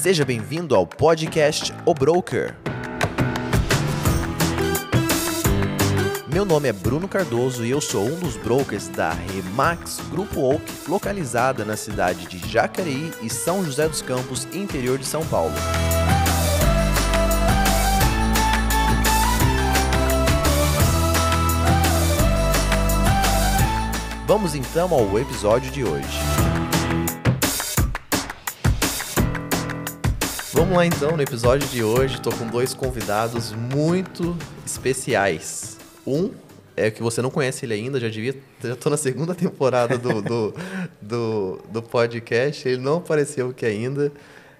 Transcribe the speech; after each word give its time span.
Seja 0.00 0.24
bem-vindo 0.24 0.74
ao 0.74 0.86
podcast 0.86 1.74
O 1.84 1.92
Broker. 1.92 2.56
Meu 6.32 6.42
nome 6.46 6.68
é 6.68 6.72
Bruno 6.72 7.06
Cardoso 7.06 7.66
e 7.66 7.70
eu 7.70 7.82
sou 7.82 8.06
um 8.06 8.18
dos 8.18 8.34
brokers 8.34 8.88
da 8.88 9.10
Remax 9.10 10.00
Grupo 10.10 10.40
Oak, 10.40 10.64
localizada 10.88 11.66
na 11.66 11.76
cidade 11.76 12.26
de 12.26 12.38
Jacareí 12.50 13.12
e 13.20 13.28
São 13.28 13.62
José 13.62 13.86
dos 13.88 14.00
Campos, 14.00 14.48
interior 14.54 14.96
de 14.96 15.04
São 15.04 15.22
Paulo. 15.26 15.52
Vamos 24.26 24.54
então 24.54 24.94
ao 24.94 25.18
episódio 25.18 25.70
de 25.70 25.84
hoje. 25.84 26.49
Vamos 30.70 30.84
lá 30.84 30.86
então, 30.86 31.16
no 31.16 31.22
episódio 31.24 31.66
de 31.66 31.82
hoje, 31.82 32.14
estou 32.14 32.32
com 32.32 32.46
dois 32.46 32.72
convidados 32.72 33.50
muito 33.50 34.36
especiais. 34.64 35.76
Um 36.06 36.30
é 36.76 36.92
que 36.92 37.02
você 37.02 37.20
não 37.20 37.28
conhece 37.28 37.66
ele 37.66 37.74
ainda, 37.74 37.98
já 37.98 38.08
devia. 38.08 38.36
Já 38.62 38.74
estou 38.74 38.88
na 38.88 38.96
segunda 38.96 39.34
temporada 39.34 39.98
do, 39.98 40.22
do, 40.22 40.54
do, 41.02 41.60
do, 41.68 41.82
podcast, 41.82 42.68
ele 42.68 42.80
não 42.80 42.98
apareceu 42.98 43.48
aqui 43.48 43.66
ainda. 43.66 44.12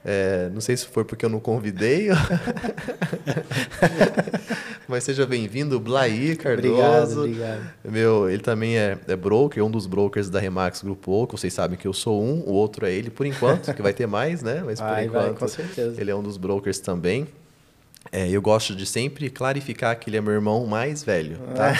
É, 0.05 0.51
não 0.53 0.61
sei 0.61 0.77
se 0.77 0.87
foi 0.87 1.05
porque 1.05 1.25
eu 1.25 1.29
não 1.29 1.41
convidei. 1.41 2.09
Mas 4.89 5.05
seja 5.05 5.27
bem-vindo, 5.27 5.79
Blair 5.79 6.37
Cardoso. 6.39 6.73
Obrigado, 6.75 7.19
obrigado. 7.19 7.61
Meu, 7.85 8.29
ele 8.29 8.43
também 8.43 8.77
é, 8.77 8.99
é 9.07 9.15
broker, 9.15 9.65
um 9.65 9.71
dos 9.71 9.87
brokers 9.87 10.29
da 10.29 10.41
Remax 10.41 10.83
Grupo 10.83 11.13
Oco. 11.13 11.39
Vocês 11.39 11.53
sabem 11.53 11.79
que 11.79 11.87
eu 11.87 11.93
sou 11.93 12.23
um, 12.23 12.41
o 12.41 12.53
outro 12.53 12.87
é 12.87 12.93
ele, 12.93 13.11
por 13.11 13.27
enquanto, 13.27 13.73
que 13.75 13.83
vai 13.83 13.93
ter 13.93 14.07
mais, 14.07 14.43
né? 14.43 14.63
Mas 14.65 14.81
vai, 14.81 15.03
por 15.03 15.09
enquanto, 15.09 15.25
vai, 15.25 15.35
com 15.35 15.49
certeza. 15.49 16.01
ele 16.01 16.11
é 16.11 16.15
um 16.15 16.23
dos 16.23 16.37
brokers 16.37 16.81
também. 16.81 17.29
É, 18.13 18.29
eu 18.29 18.43
gosto 18.43 18.75
de 18.75 18.85
sempre 18.87 19.31
clarificar 19.31 19.97
que 19.97 20.11
ele 20.11 20.17
é 20.17 20.21
meu 20.21 20.33
irmão 20.33 20.67
mais 20.67 21.05
velho, 21.05 21.39
tá? 21.55 21.73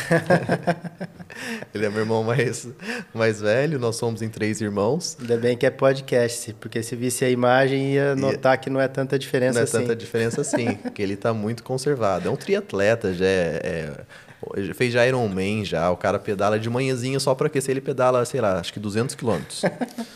ele 1.75 1.87
é 1.87 1.91
meu 1.91 2.01
irmão 2.01 2.23
mais, 2.23 2.69
mais 3.13 3.41
velho, 3.41 3.81
nós 3.81 3.97
somos 3.97 4.23
em 4.23 4.29
três 4.29 4.61
irmãos. 4.61 5.17
Ainda 5.21 5.37
bem 5.37 5.57
que 5.57 5.67
é 5.67 5.71
podcast, 5.71 6.55
porque 6.61 6.85
se 6.85 6.95
visse 6.95 7.25
a 7.25 7.31
imagem 7.31 7.95
ia 7.95 8.15
notar 8.15 8.55
e... 8.55 8.59
que 8.59 8.71
não 8.71 8.81
é 8.81 8.87
tanta 8.87 9.19
diferença 9.19 9.59
não 9.59 9.65
assim. 9.65 9.73
Não 9.73 9.81
é 9.81 9.87
tanta 9.87 9.97
diferença 9.97 10.41
assim, 10.41 10.75
que 10.95 11.03
ele 11.03 11.15
está 11.15 11.35
muito 11.35 11.65
conservado. 11.65 12.29
É 12.29 12.31
um 12.31 12.37
triatleta, 12.37 13.13
já 13.13 13.27
é, 13.27 13.61
é 13.65 14.73
fez 14.73 14.93
já 14.93 15.05
Iron 15.07 15.27
Man 15.27 15.65
já, 15.65 15.91
o 15.91 15.97
cara 15.97 16.19
pedala 16.19 16.61
de 16.61 16.71
manhãzinha 16.71 17.19
só 17.19 17.35
para 17.35 17.49
aquecer, 17.49 17.73
ele 17.73 17.81
pedala, 17.81 18.25
sei 18.25 18.41
lá, 18.41 18.61
acho 18.61 18.73
que 18.73 18.79
200 18.79 19.17
quilômetros. 19.17 19.63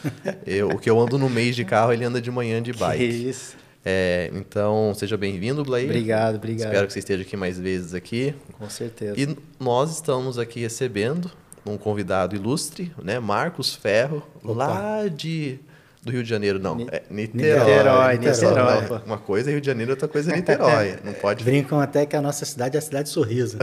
o 0.72 0.78
que 0.78 0.88
eu 0.88 1.00
ando 1.00 1.18
no 1.18 1.28
mês 1.28 1.56
de 1.56 1.64
carro, 1.64 1.92
ele 1.92 2.04
anda 2.04 2.22
de 2.22 2.30
manhã 2.30 2.62
de 2.62 2.72
bike. 2.72 2.98
Que 2.98 3.28
isso. 3.28 3.63
É, 3.84 4.30
então, 4.32 4.94
seja 4.94 5.16
bem-vindo, 5.16 5.62
Blair. 5.62 5.84
Obrigado, 5.84 6.36
obrigado. 6.36 6.68
Espero 6.68 6.86
que 6.86 6.92
você 6.92 7.00
esteja 7.00 7.22
aqui 7.22 7.36
mais 7.36 7.58
vezes 7.58 7.92
aqui. 7.92 8.34
Com 8.58 8.70
certeza. 8.70 9.14
E 9.20 9.36
nós 9.60 9.92
estamos 9.92 10.38
aqui 10.38 10.60
recebendo 10.60 11.30
um 11.66 11.76
convidado 11.76 12.34
ilustre, 12.34 12.92
né? 13.02 13.18
Marcos 13.18 13.74
Ferro, 13.74 14.22
Opa. 14.42 14.52
lá 14.52 15.08
de 15.08 15.58
do 16.04 16.12
Rio 16.12 16.22
de 16.22 16.28
Janeiro, 16.28 16.58
não. 16.58 16.76
Ni 16.76 16.86
é 16.90 17.02
Niterói. 17.10 17.58
Niterói, 17.58 18.18
Niterói. 18.18 18.80
Niterói. 18.82 19.02
Uma 19.06 19.18
coisa 19.18 19.50
é 19.50 19.52
Rio 19.52 19.60
de 19.60 19.66
Janeiro, 19.66 19.92
outra 19.92 20.06
coisa 20.06 20.32
é 20.32 20.36
Niterói. 20.36 20.96
Não 21.04 21.12
pode... 21.14 21.44
Brincam 21.44 21.80
até 21.80 22.04
que 22.04 22.14
a 22.14 22.22
nossa 22.22 22.44
cidade 22.44 22.76
é 22.76 22.78
a 22.78 22.82
cidade 22.82 23.08
sorriso. 23.08 23.58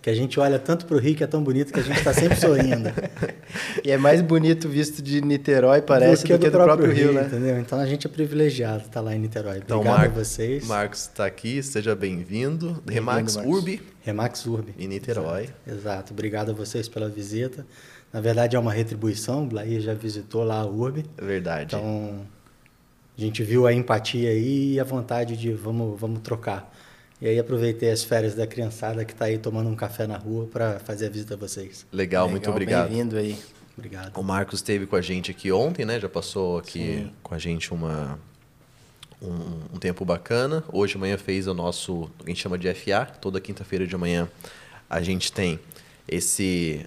que 0.00 0.08
a 0.08 0.14
gente 0.14 0.40
olha 0.40 0.58
tanto 0.58 0.86
para 0.86 0.96
o 0.96 0.98
Rio 0.98 1.14
que 1.14 1.22
é 1.22 1.26
tão 1.26 1.42
bonito 1.42 1.72
que 1.72 1.80
a 1.80 1.82
gente 1.82 1.98
está 1.98 2.12
sempre 2.12 2.38
sorrindo. 2.40 2.90
e 3.84 3.90
é 3.90 3.96
mais 3.96 4.20
bonito 4.20 4.68
visto 4.68 5.02
de 5.02 5.20
Niterói, 5.20 5.82
parece, 5.82 6.22
do 6.22 6.26
que 6.26 6.32
do, 6.32 6.38
que 6.38 6.50
do 6.50 6.52
próprio, 6.52 6.76
próprio 6.76 6.96
Rio, 6.96 7.12
Rio, 7.12 7.20
né? 7.20 7.26
Entendeu? 7.26 7.58
Então 7.58 7.78
a 7.78 7.86
gente 7.86 8.06
é 8.06 8.10
privilegiado 8.10 8.84
estar 8.84 9.00
lá 9.00 9.14
em 9.14 9.18
Niterói. 9.18 9.58
Então, 9.58 9.78
Obrigado 9.78 9.98
Mar 9.98 10.06
a 10.06 10.10
vocês. 10.10 10.66
Marcos 10.66 11.00
está 11.00 11.26
aqui, 11.26 11.62
seja 11.62 11.94
bem-vindo. 11.94 12.82
Remax 12.88 13.36
Marcos. 13.36 13.52
Urbi. 13.52 13.82
Remax 14.02 14.46
Urbi. 14.46 14.74
Em 14.78 14.88
Niterói. 14.88 15.42
Exato. 15.66 15.82
Exato. 15.92 16.12
Obrigado 16.12 16.50
a 16.50 16.54
vocês 16.54 16.88
pela 16.88 17.08
visita. 17.08 17.64
Na 18.12 18.20
verdade, 18.20 18.56
é 18.56 18.58
uma 18.58 18.72
retribuição. 18.72 19.44
O 19.44 19.46
Blair 19.46 19.80
já 19.80 19.94
visitou 19.94 20.44
lá 20.44 20.60
a 20.60 20.66
Urbi. 20.66 21.04
É 21.16 21.24
verdade. 21.24 21.74
Então, 21.74 22.26
a 23.16 23.20
gente 23.20 23.42
viu 23.42 23.66
a 23.66 23.72
empatia 23.72 24.30
aí 24.30 24.74
e 24.74 24.80
a 24.80 24.84
vontade 24.84 25.36
de 25.36 25.52
vamos, 25.52 25.98
vamos 25.98 26.20
trocar. 26.20 26.72
E 27.20 27.28
aí 27.28 27.38
aproveitei 27.38 27.90
as 27.90 28.02
férias 28.02 28.34
da 28.34 28.46
criançada 28.46 29.04
que 29.04 29.12
está 29.12 29.26
aí 29.26 29.38
tomando 29.38 29.70
um 29.70 29.76
café 29.76 30.06
na 30.06 30.16
rua 30.16 30.46
para 30.46 30.80
fazer 30.80 31.06
a 31.06 31.08
visita 31.08 31.34
a 31.34 31.36
vocês. 31.36 31.86
Legal, 31.92 32.24
Legal 32.24 32.30
muito 32.30 32.50
obrigado. 32.50 32.88
Bem-vindo 32.88 33.16
aí. 33.16 33.38
Obrigado. 33.76 34.16
O 34.18 34.22
Marcos 34.22 34.58
esteve 34.58 34.86
com 34.86 34.96
a 34.96 35.00
gente 35.00 35.30
aqui 35.30 35.52
ontem, 35.52 35.84
né? 35.84 36.00
Já 36.00 36.08
passou 36.08 36.58
aqui 36.58 36.80
Sim. 36.80 37.12
com 37.22 37.34
a 37.34 37.38
gente 37.38 37.72
uma, 37.72 38.18
um, 39.20 39.74
um, 39.74 39.78
tempo 39.78 40.04
bacana. 40.04 40.64
Hoje 40.72 40.94
de 40.94 40.98
manhã 40.98 41.16
fez 41.16 41.46
o 41.46 41.54
nosso, 41.54 42.10
a 42.24 42.28
gente 42.28 42.40
chama 42.40 42.58
de 42.58 42.72
FA. 42.74 43.06
Toda 43.20 43.40
quinta-feira 43.40 43.86
de 43.86 43.96
manhã 43.96 44.28
a 44.90 45.00
gente 45.00 45.32
tem 45.32 45.60
esse, 46.08 46.84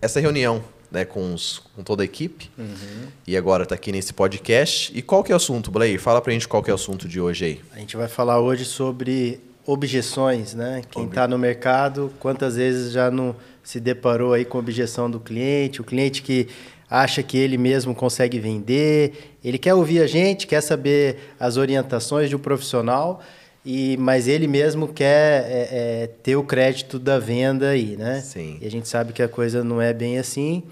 essa 0.00 0.20
reunião 0.20 0.62
né, 0.90 1.04
com, 1.04 1.32
os, 1.32 1.62
com 1.74 1.82
toda 1.82 2.02
a 2.02 2.04
equipe. 2.04 2.50
Uhum. 2.58 3.08
E 3.26 3.36
agora 3.36 3.62
está 3.62 3.74
aqui 3.74 3.92
nesse 3.92 4.12
podcast. 4.12 4.92
E 4.96 5.02
qual 5.02 5.22
que 5.22 5.30
é 5.30 5.34
o 5.34 5.36
assunto, 5.36 5.70
Blair? 5.70 6.00
Fala 6.00 6.20
pra 6.20 6.32
gente 6.32 6.48
qual 6.48 6.62
que 6.62 6.70
é 6.70 6.72
o 6.72 6.76
assunto 6.76 7.08
de 7.08 7.20
hoje 7.20 7.44
aí. 7.44 7.60
A 7.72 7.78
gente 7.78 7.96
vai 7.96 8.08
falar 8.08 8.40
hoje 8.40 8.64
sobre 8.64 9.40
objeções, 9.66 10.54
né? 10.54 10.82
Quem 10.90 11.04
está 11.04 11.28
no 11.28 11.38
mercado, 11.38 12.12
quantas 12.18 12.56
vezes 12.56 12.92
já 12.92 13.10
não 13.10 13.36
se 13.62 13.78
deparou 13.78 14.32
aí 14.32 14.44
com 14.44 14.58
objeção 14.58 15.10
do 15.10 15.20
cliente, 15.20 15.80
o 15.80 15.84
cliente 15.84 16.22
que 16.22 16.48
acha 16.88 17.22
que 17.22 17.38
ele 17.38 17.56
mesmo 17.56 17.94
consegue 17.94 18.40
vender, 18.40 19.36
ele 19.44 19.58
quer 19.58 19.74
ouvir 19.74 20.00
a 20.00 20.06
gente, 20.08 20.46
quer 20.46 20.60
saber 20.60 21.34
as 21.38 21.56
orientações 21.56 22.28
de 22.28 22.34
um 22.34 22.38
profissional, 22.38 23.22
e 23.64 23.96
mas 23.98 24.26
ele 24.26 24.46
mesmo 24.46 24.88
quer 24.88 25.44
é, 25.46 25.68
é, 25.70 26.06
ter 26.06 26.36
o 26.36 26.42
crédito 26.42 26.98
da 26.98 27.18
venda 27.18 27.70
aí, 27.70 27.96
né? 27.96 28.20
Sim. 28.20 28.58
E 28.60 28.66
a 28.66 28.70
gente 28.70 28.88
sabe 28.88 29.12
que 29.12 29.22
a 29.22 29.28
coisa 29.28 29.62
não 29.62 29.80
é 29.80 29.92
bem 29.92 30.18
assim, 30.18 30.62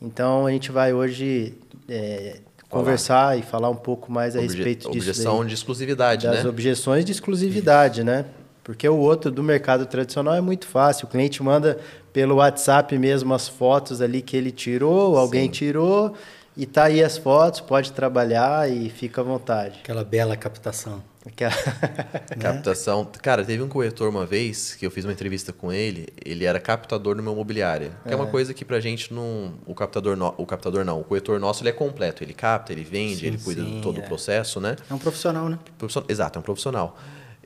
então 0.00 0.46
a 0.46 0.50
gente 0.50 0.70
vai 0.70 0.92
hoje 0.92 1.54
é, 1.88 2.36
conversar 2.68 3.38
e 3.38 3.42
falar 3.42 3.70
um 3.70 3.76
pouco 3.76 4.10
mais 4.12 4.36
a 4.36 4.40
Obje 4.40 4.56
respeito 4.56 4.90
disso. 4.90 5.10
Objeção 5.10 5.38
daí, 5.38 5.48
de 5.48 5.54
exclusividade, 5.54 6.26
das 6.26 6.44
né? 6.44 6.50
objeções 6.50 7.04
de 7.04 7.12
exclusividade, 7.12 8.04
né? 8.04 8.26
Porque 8.62 8.88
o 8.88 8.96
outro 8.96 9.30
do 9.30 9.42
mercado 9.42 9.84
tradicional 9.86 10.34
é 10.34 10.40
muito 10.40 10.66
fácil. 10.66 11.06
O 11.06 11.10
cliente 11.10 11.42
manda 11.42 11.78
pelo 12.12 12.36
WhatsApp 12.36 12.96
mesmo 12.98 13.34
as 13.34 13.46
fotos 13.46 14.00
ali 14.00 14.22
que 14.22 14.36
ele 14.36 14.50
tirou, 14.50 15.18
alguém 15.18 15.44
Sim. 15.44 15.50
tirou, 15.50 16.14
e 16.56 16.64
tá 16.64 16.84
aí 16.84 17.02
as 17.02 17.18
fotos, 17.18 17.60
pode 17.60 17.92
trabalhar 17.92 18.70
e 18.70 18.88
fica 18.88 19.20
à 19.20 19.24
vontade. 19.24 19.80
Aquela 19.82 20.04
bela 20.04 20.36
captação. 20.36 21.02
Aquela... 21.26 21.52
Captação. 22.38 23.04
Cara, 23.22 23.44
teve 23.44 23.62
um 23.62 23.68
corretor 23.68 24.08
uma 24.08 24.26
vez 24.26 24.74
que 24.74 24.84
eu 24.86 24.90
fiz 24.90 25.04
uma 25.04 25.12
entrevista 25.12 25.52
com 25.52 25.72
ele. 25.72 26.08
Ele 26.24 26.44
era 26.44 26.60
captador 26.60 27.16
numa 27.16 27.32
imobiliária. 27.32 27.92
Que 28.06 28.12
é, 28.12 28.16
uma 28.16 28.26
coisa 28.26 28.52
que 28.52 28.64
pra 28.64 28.78
gente 28.80 29.12
não. 29.12 29.54
O 29.66 29.74
captador, 29.74 30.16
no, 30.16 30.34
o 30.36 30.44
captador 30.46 30.84
não. 30.84 31.00
O 31.00 31.04
corretor 31.04 31.40
nosso 31.40 31.62
ele 31.62 31.70
é 31.70 31.72
completo. 31.72 32.22
Ele 32.22 32.34
capta, 32.34 32.72
ele 32.72 32.84
vende, 32.84 33.20
Sim, 33.20 33.26
ele 33.26 33.38
cuida 33.38 33.62
sim, 33.64 33.76
de 33.76 33.80
todo 33.82 34.00
é. 34.00 34.04
o 34.04 34.06
processo, 34.06 34.60
né? 34.60 34.76
É 34.88 34.92
um 34.94 34.98
profissional, 34.98 35.48
né? 35.48 35.58
Profissional- 35.78 36.10
Exato, 36.10 36.38
é 36.38 36.40
um 36.40 36.42
profissional. 36.42 36.98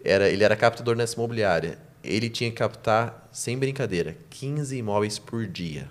Era, 0.05 0.29
ele 0.29 0.43
era 0.43 0.57
captador 0.57 0.97
nessa 0.97 1.15
imobiliária. 1.15 1.79
Ele 2.03 2.29
tinha 2.31 2.51
que 2.51 2.57
captar, 2.57 3.29
sem 3.33 3.59
brincadeira, 3.59 4.17
15 4.31 4.77
imóveis 4.77 5.19
por 5.19 5.47
dia. 5.47 5.89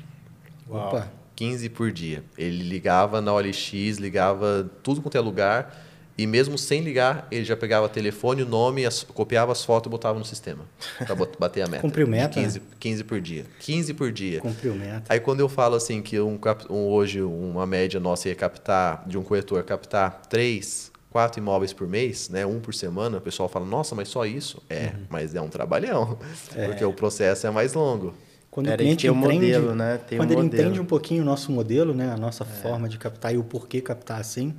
Uau. 0.69 0.87
Opa. 0.87 1.11
15 1.35 1.69
por 1.69 1.91
dia. 1.91 2.23
Ele 2.37 2.63
ligava 2.63 3.21
na 3.21 3.31
OLX, 3.33 3.97
ligava 3.99 4.69
tudo 4.81 5.01
quanto 5.01 5.17
é 5.17 5.21
lugar. 5.21 5.86
E 6.17 6.25
mesmo 6.25 6.57
sem 6.57 6.81
ligar, 6.81 7.27
ele 7.29 7.45
já 7.45 7.55
pegava 7.55 7.87
telefone, 7.87 8.41
o 8.41 8.45
nome, 8.47 8.85
as- 8.85 9.03
copiava 9.03 9.51
as 9.51 9.63
fotos 9.63 9.87
e 9.87 9.91
botava 9.91 10.17
no 10.17 10.25
sistema. 10.25 10.65
Pra 11.05 11.15
bater 11.15 11.61
a 11.61 11.67
meta. 11.67 11.81
Cumpriu 11.81 12.07
meta, 12.07 12.33
15, 12.33 12.61
15 12.79 13.03
por 13.03 13.21
dia. 13.21 13.45
15 13.59 13.93
por 13.93 14.11
dia. 14.11 14.39
Cumpriu 14.41 14.73
meta. 14.73 15.03
Aí 15.13 15.19
quando 15.19 15.41
eu 15.41 15.47
falo 15.49 15.75
assim 15.75 16.01
que 16.01 16.19
um, 16.19 16.39
um- 16.69 16.73
hoje 16.87 17.21
uma 17.21 17.67
média 17.67 17.99
nossa 17.99 18.29
ia 18.29 18.35
captar, 18.35 19.03
de 19.07 19.17
um 19.17 19.21
corretor, 19.23 19.61
captar 19.63 20.23
três, 20.27 20.91
quatro 21.11 21.39
imóveis 21.39 21.71
por 21.71 21.87
mês, 21.87 22.29
né, 22.29 22.45
um 22.45 22.59
por 22.59 22.73
semana, 22.73 23.17
o 23.19 23.21
pessoal 23.21 23.47
fala, 23.47 23.65
nossa, 23.65 23.93
mas 23.93 24.07
só 24.07 24.25
isso? 24.25 24.61
É, 24.69 24.93
mas 25.09 25.35
é 25.35 25.41
um 25.41 25.49
trabalhão, 25.49 26.17
porque 26.65 26.83
o 26.83 26.93
processo 26.93 27.45
é 27.45 27.51
mais 27.51 27.73
longo. 27.73 28.13
Quando 28.49 28.67
Era 28.67 28.75
o 28.75 28.79
cliente 28.79 29.03
ter 29.03 29.11
um 29.11 29.19
entende, 29.19 29.33
modelo, 29.35 29.75
né? 29.75 29.99
Tem 29.99 30.17
um 30.17 30.21
quando 30.23 30.31
ele 30.31 30.41
modelo. 30.41 30.63
entende 30.63 30.79
um 30.81 30.85
pouquinho 30.85 31.21
o 31.21 31.25
nosso 31.25 31.51
modelo, 31.51 31.93
né, 31.93 32.11
a 32.11 32.17
nossa 32.17 32.43
forma 32.43 32.89
de 32.89 32.97
captar 32.97 33.31
e 33.33 33.37
o 33.37 33.43
porquê 33.43 33.81
captar 33.81 34.19
assim, 34.19 34.51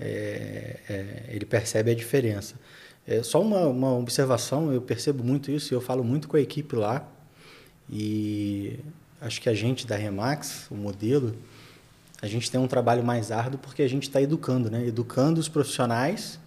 é, 0.00 0.76
é, 0.88 1.24
ele 1.28 1.44
percebe 1.44 1.90
a 1.90 1.94
diferença. 1.94 2.54
É, 3.06 3.22
só 3.22 3.40
uma, 3.40 3.66
uma 3.66 3.96
observação, 3.96 4.72
eu 4.72 4.80
percebo 4.80 5.22
muito 5.22 5.50
isso 5.50 5.72
e 5.72 5.74
eu 5.74 5.80
falo 5.80 6.02
muito 6.02 6.28
com 6.28 6.36
a 6.36 6.40
equipe 6.40 6.74
lá. 6.76 7.06
E 7.88 8.78
acho 9.20 9.40
que 9.40 9.48
a 9.48 9.54
gente 9.54 9.86
da 9.86 9.96
Remax, 9.96 10.66
o 10.70 10.74
modelo, 10.74 11.34
a 12.22 12.26
gente 12.26 12.50
tem 12.50 12.60
um 12.60 12.68
trabalho 12.68 13.02
mais 13.02 13.32
árduo 13.32 13.58
porque 13.58 13.82
a 13.82 13.88
gente 13.88 14.04
está 14.04 14.20
educando, 14.22 14.70
né? 14.70 14.86
Educando 14.86 15.40
os 15.40 15.48
profissionais 15.48 16.38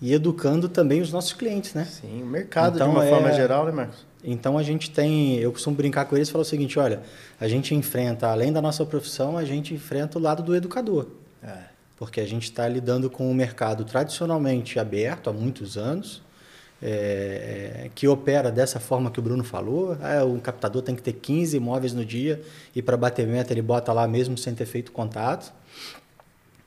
e 0.00 0.12
educando 0.12 0.68
também 0.68 1.00
os 1.00 1.12
nossos 1.12 1.32
clientes, 1.32 1.74
né? 1.74 1.84
Sim, 1.84 2.22
o 2.22 2.26
mercado 2.26 2.74
Então, 2.76 2.90
de 2.90 2.96
uma 2.96 3.06
é- 3.06 3.10
forma 3.10 3.32
geral, 3.32 3.64
né, 3.64 3.72
Marcos? 3.72 4.04
Então 4.24 4.56
a 4.56 4.62
gente 4.62 4.90
tem, 4.90 5.36
eu 5.38 5.50
costumo 5.50 5.74
brincar 5.74 6.04
com 6.04 6.14
eles 6.14 6.28
e 6.28 6.32
falar 6.32 6.42
o 6.42 6.44
seguinte, 6.44 6.78
olha, 6.78 7.02
a 7.40 7.48
gente 7.48 7.74
enfrenta, 7.74 8.28
além 8.28 8.52
da 8.52 8.62
nossa 8.62 8.84
profissão, 8.86 9.36
a 9.36 9.44
gente 9.44 9.74
enfrenta 9.74 10.18
o 10.18 10.22
lado 10.22 10.42
do 10.42 10.54
educador. 10.54 11.08
É. 11.42 11.71
porque 12.02 12.20
a 12.20 12.26
gente 12.26 12.42
está 12.42 12.66
lidando 12.66 13.08
com 13.08 13.30
um 13.30 13.32
mercado 13.32 13.84
tradicionalmente 13.84 14.76
aberto 14.80 15.30
há 15.30 15.32
muitos 15.32 15.78
anos, 15.78 16.20
é, 16.82 17.90
que 17.94 18.08
opera 18.08 18.50
dessa 18.50 18.80
forma 18.80 19.08
que 19.08 19.20
o 19.20 19.22
Bruno 19.22 19.44
falou. 19.44 19.96
É, 20.02 20.20
o 20.20 20.36
captador 20.40 20.82
tem 20.82 20.96
que 20.96 21.02
ter 21.02 21.12
15 21.12 21.56
imóveis 21.56 21.92
no 21.92 22.04
dia 22.04 22.42
e 22.74 22.82
para 22.82 22.96
bater 22.96 23.24
meta 23.24 23.52
ele 23.52 23.62
bota 23.62 23.92
lá 23.92 24.08
mesmo 24.08 24.36
sem 24.36 24.52
ter 24.52 24.66
feito 24.66 24.90
contato. 24.90 25.52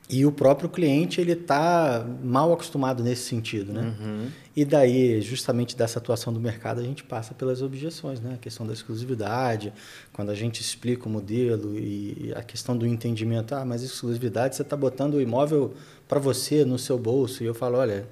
E 0.07 0.23
o 0.23 0.31
próprio 0.31 0.69
cliente 0.69 1.19
ele 1.19 1.31
está 1.31 2.05
mal 2.23 2.53
acostumado 2.53 3.03
nesse 3.03 3.23
sentido, 3.23 3.73
né? 3.73 3.95
Uhum. 3.99 4.27
E 4.55 4.63
daí, 4.63 5.19
justamente 5.19 5.75
dessa 5.75 5.97
atuação 5.97 6.31
do 6.31 6.39
mercado, 6.39 6.79
a 6.79 6.83
gente 6.83 7.03
passa 7.03 7.33
pelas 7.33 7.63
objeções, 7.63 8.21
né? 8.21 8.35
A 8.35 8.37
questão 8.37 8.67
da 8.67 8.73
exclusividade, 8.73 9.73
quando 10.13 10.29
a 10.29 10.35
gente 10.35 10.61
explica 10.61 11.07
o 11.07 11.09
modelo 11.09 11.77
e 11.77 12.31
a 12.35 12.43
questão 12.43 12.77
do 12.77 12.85
entendimento, 12.85 13.55
ah, 13.55 13.65
mas 13.65 13.81
exclusividade, 13.81 14.55
você 14.55 14.61
está 14.61 14.77
botando 14.77 15.15
o 15.15 15.21
imóvel 15.21 15.73
para 16.07 16.19
você 16.19 16.63
no 16.63 16.77
seu 16.77 16.99
bolso. 16.99 17.43
E 17.43 17.47
eu 17.47 17.55
falo, 17.55 17.79
olha, 17.79 18.07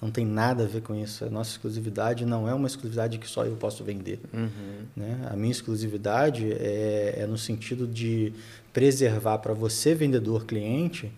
não 0.00 0.10
tem 0.10 0.26
nada 0.26 0.64
a 0.64 0.66
ver 0.66 0.82
com 0.82 0.94
isso. 0.94 1.24
A 1.24 1.30
nossa 1.30 1.50
exclusividade 1.50 2.26
não 2.26 2.48
é 2.48 2.52
uma 2.52 2.66
exclusividade 2.66 3.18
que 3.18 3.28
só 3.28 3.44
eu 3.44 3.56
posso 3.56 3.82
vender. 3.82 4.20
Uhum. 4.32 4.84
Né? 4.94 5.28
A 5.30 5.36
minha 5.36 5.50
exclusividade 5.50 6.52
é, 6.52 7.14
é 7.18 7.26
no 7.26 7.38
sentido 7.38 7.86
de 7.86 8.32
preservar 8.72 9.38
para 9.38 9.54
você, 9.54 9.94
vendedor, 9.94 10.44
cliente, 10.44 11.10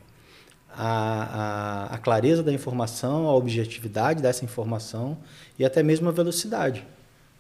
a, 0.71 1.89
a, 1.91 1.95
a, 1.95 1.99
clareza 1.99 2.41
da 2.41 2.53
informação, 2.53 3.27
a 3.27 3.35
objetividade 3.35 4.23
dessa 4.23 4.45
informação 4.45 5.19
e 5.59 5.65
até 5.65 5.83
mesmo 5.83 6.09
a 6.09 6.13
velocidade. 6.13 6.87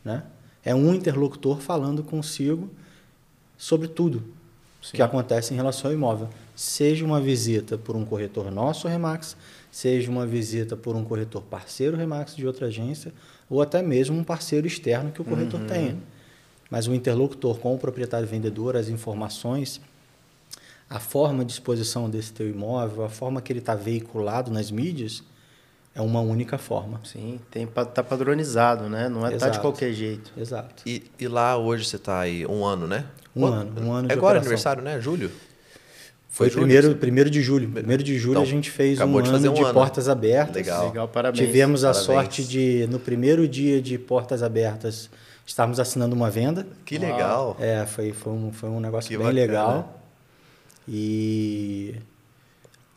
Né? 0.05 0.25
É 0.65 0.75
um 0.75 0.93
interlocutor 0.93 1.61
falando 1.61 2.03
consigo 2.03 2.69
sobre 3.57 3.87
tudo 3.87 4.25
Sim. 4.83 4.97
que 4.97 5.03
acontece 5.03 5.55
em 5.55 5.57
relação 5.57 5.91
ao 5.91 5.97
imóvel. 5.97 6.29
Seja 6.57 7.05
uma 7.05 7.21
visita 7.21 7.79
por 7.79 7.95
um 7.95 8.05
corretor 8.05 8.51
nosso, 8.51 8.89
Remax, 8.89 9.37
seja 9.71 10.11
uma 10.11 10.27
visita 10.27 10.77
por 10.77 10.97
um 10.97 11.05
corretor 11.05 11.43
parceiro 11.43 11.97
Remax 11.97 12.35
de 12.35 12.47
outra 12.47 12.67
agência, 12.67 13.13
ou 13.49 13.63
até 13.63 13.83
mesmo 13.83 14.17
um 14.17 14.25
parceiro 14.25 14.67
externo 14.67 15.11
que 15.13 15.21
o 15.21 15.25
corretor 15.25 15.61
uhum. 15.61 15.67
tenha. 15.67 15.97
Mas 16.71 16.87
o 16.87 16.95
interlocutor 16.95 17.59
com 17.59 17.75
o 17.75 17.79
proprietário 17.79 18.27
vendedor, 18.27 18.77
as 18.77 18.89
informações 18.89 19.81
a 20.91 20.99
forma 20.99 21.45
de 21.45 21.53
exposição 21.53 22.09
desse 22.09 22.33
teu 22.33 22.49
imóvel, 22.49 23.05
a 23.05 23.09
forma 23.09 23.43
que 23.43 23.53
ele 23.53 23.59
está 23.59 23.75
veiculado 23.75 24.51
nas 24.51 24.71
mídias, 24.71 25.23
é 25.95 26.01
uma 26.01 26.21
única 26.21 26.57
forma. 26.57 27.01
Sim, 27.05 27.41
tem 27.51 27.67
tá 27.67 28.03
padronizado, 28.03 28.89
né? 28.89 29.09
Não 29.09 29.27
é 29.27 29.37
tá 29.37 29.49
de 29.49 29.61
qualquer 29.61 29.93
jeito. 29.93 30.33
Exato. 30.37 30.83
E, 30.87 31.11
e 31.19 31.29
lá 31.29 31.57
hoje 31.57 31.85
você 31.85 31.97
está 31.97 32.21
aí 32.21 32.47
um 32.47 32.65
ano, 32.65 32.87
né? 32.87 33.05
Um 33.37 33.45
ano, 33.45 33.83
um 33.83 33.93
ano. 33.93 34.09
É 34.11 34.15
agora 34.15 34.39
aniversário, 34.39 34.83
né? 34.83 35.01
Julho. 35.01 35.31
Foi, 36.39 36.49
Foi 36.51 36.61
primeiro, 36.61 36.95
primeiro 36.95 37.29
de 37.29 37.43
julho. 37.43 37.69
Primeiro 37.69 38.01
de 38.01 38.17
julho 38.17 38.35
então, 38.35 38.43
a 38.45 38.47
gente 38.47 38.71
fez 38.71 39.01
um 39.01 39.21
de 39.21 39.29
ano 39.29 39.51
um 39.51 39.55
de 39.55 39.61
ano. 39.61 39.75
portas 39.75 40.09
abertas. 40.09 40.55
Legal. 40.55 40.87
Legal, 40.87 41.09
parabéns. 41.09 41.45
Tivemos 41.45 41.83
a 41.83 41.89
parabéns. 41.89 42.07
sorte 42.07 42.45
de, 42.45 42.87
no 42.89 43.01
primeiro 43.01 43.49
dia 43.49 43.83
de 43.83 43.99
portas 43.99 44.41
abertas, 44.41 45.11
estarmos 45.45 45.81
assinando 45.81 46.15
uma 46.15 46.31
venda. 46.31 46.65
Que 46.85 46.97
legal. 46.97 47.57
É, 47.59 47.85
foi, 47.87 48.13
foi, 48.13 48.33
um, 48.33 48.53
foi 48.53 48.69
um 48.69 48.79
negócio 48.79 49.11
que 49.11 49.17
bem 49.17 49.27
bacana. 49.27 49.41
legal. 49.41 50.01
E 50.87 51.97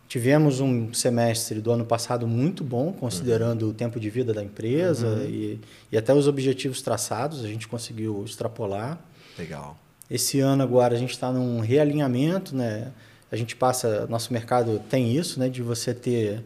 tivemos 0.07 0.59
um 0.59 0.93
semestre 0.93 1.59
do 1.59 1.71
ano 1.71 1.83
passado 1.83 2.27
muito 2.27 2.63
bom, 2.63 2.93
considerando 2.93 3.63
uhum. 3.63 3.71
o 3.71 3.73
tempo 3.73 3.99
de 3.99 4.11
vida 4.11 4.35
da 4.35 4.43
empresa 4.43 5.07
uhum. 5.07 5.25
e, 5.25 5.59
e 5.91 5.97
até 5.97 6.13
os 6.13 6.27
objetivos 6.27 6.83
traçados, 6.83 7.43
a 7.43 7.47
gente 7.47 7.67
conseguiu 7.67 8.23
extrapolar. 8.23 8.99
Legal. 9.35 9.75
Esse 10.07 10.39
ano 10.39 10.61
agora 10.61 10.93
a 10.93 10.97
gente 10.99 11.09
está 11.09 11.31
num 11.31 11.59
realinhamento, 11.59 12.55
né? 12.55 12.91
A 13.31 13.35
gente 13.35 13.55
passa, 13.55 14.05
nosso 14.07 14.33
mercado 14.33 14.81
tem 14.89 15.15
isso, 15.15 15.39
né? 15.39 15.47
De 15.47 15.61
você 15.61 15.93
ter, 15.93 16.43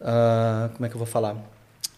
uh, 0.00 0.68
como 0.74 0.86
é 0.86 0.88
que 0.88 0.94
eu 0.94 0.98
vou 0.98 1.06
falar? 1.06 1.36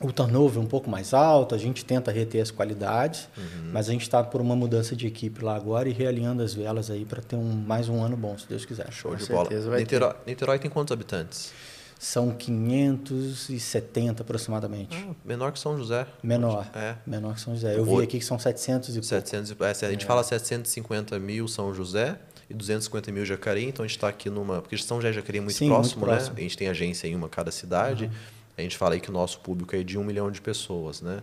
o 0.00 0.12
turnover 0.12 0.62
um 0.62 0.66
pouco 0.66 0.88
mais 0.88 1.12
alto, 1.12 1.54
a 1.54 1.58
gente 1.58 1.84
tenta 1.84 2.12
reter 2.12 2.40
as 2.40 2.50
qualidades, 2.50 3.28
uhum. 3.36 3.70
mas 3.72 3.88
a 3.88 3.92
gente 3.92 4.02
está 4.02 4.22
por 4.22 4.40
uma 4.40 4.54
mudança 4.54 4.94
de 4.94 5.06
equipe 5.06 5.44
lá 5.44 5.56
agora 5.56 5.88
e 5.88 5.92
realinhando 5.92 6.42
as 6.42 6.54
velas 6.54 6.90
aí 6.90 7.04
para 7.04 7.20
ter 7.20 7.36
um, 7.36 7.50
mais 7.50 7.88
um 7.88 8.00
ano 8.02 8.16
bom, 8.16 8.38
se 8.38 8.48
Deus 8.48 8.64
quiser. 8.64 8.92
Show 8.92 9.10
Com 9.10 9.16
de 9.16 9.26
bola. 9.26 9.48
Niterói, 9.76 10.14
Niterói, 10.26 10.58
tem 10.58 10.70
quantos 10.70 10.92
habitantes? 10.92 11.52
São 11.98 12.30
570 12.30 14.22
aproximadamente. 14.22 14.96
Ah, 14.96 15.14
menor 15.24 15.50
que 15.50 15.58
São 15.58 15.76
José. 15.76 16.06
Menor. 16.22 16.70
É. 16.72 16.94
Menor 17.04 17.34
que 17.34 17.40
São 17.40 17.54
José. 17.54 17.76
Eu 17.76 17.84
vi 17.84 18.04
aqui 18.04 18.20
que 18.20 18.24
são 18.24 18.38
700 18.38 18.94
e 18.94 19.02
700 19.02 19.50
pouco. 19.50 19.82
É, 19.82 19.88
a 19.88 19.90
gente 19.90 20.04
é. 20.04 20.06
fala 20.06 20.22
750 20.22 21.18
mil 21.18 21.48
São 21.48 21.74
José 21.74 22.16
e 22.48 22.54
250 22.54 23.12
mil 23.12 23.24
Jacareí, 23.24 23.66
então 23.66 23.84
a 23.84 23.86
gente 23.86 23.96
está 23.96 24.08
aqui 24.08 24.30
numa... 24.30 24.62
Porque 24.62 24.76
São 24.78 24.98
José 24.98 25.10
e 25.10 25.12
Jacareí 25.12 25.38
é 25.38 25.42
muito, 25.42 25.56
Sim, 25.56 25.68
próximo, 25.68 26.00
muito 26.00 26.10
próximo, 26.10 26.34
né? 26.34 26.40
A 26.40 26.42
gente 26.42 26.56
tem 26.56 26.68
agência 26.68 27.06
em 27.06 27.14
uma 27.14 27.28
cada 27.28 27.50
cidade. 27.50 28.04
Uhum. 28.04 28.10
A 28.58 28.62
gente 28.62 28.76
fala 28.76 28.94
aí 28.94 29.00
que 29.00 29.08
o 29.08 29.12
nosso 29.12 29.38
público 29.38 29.76
é 29.76 29.84
de 29.84 29.96
um 29.96 30.02
milhão 30.02 30.30
de 30.32 30.40
pessoas, 30.40 31.00
né? 31.00 31.22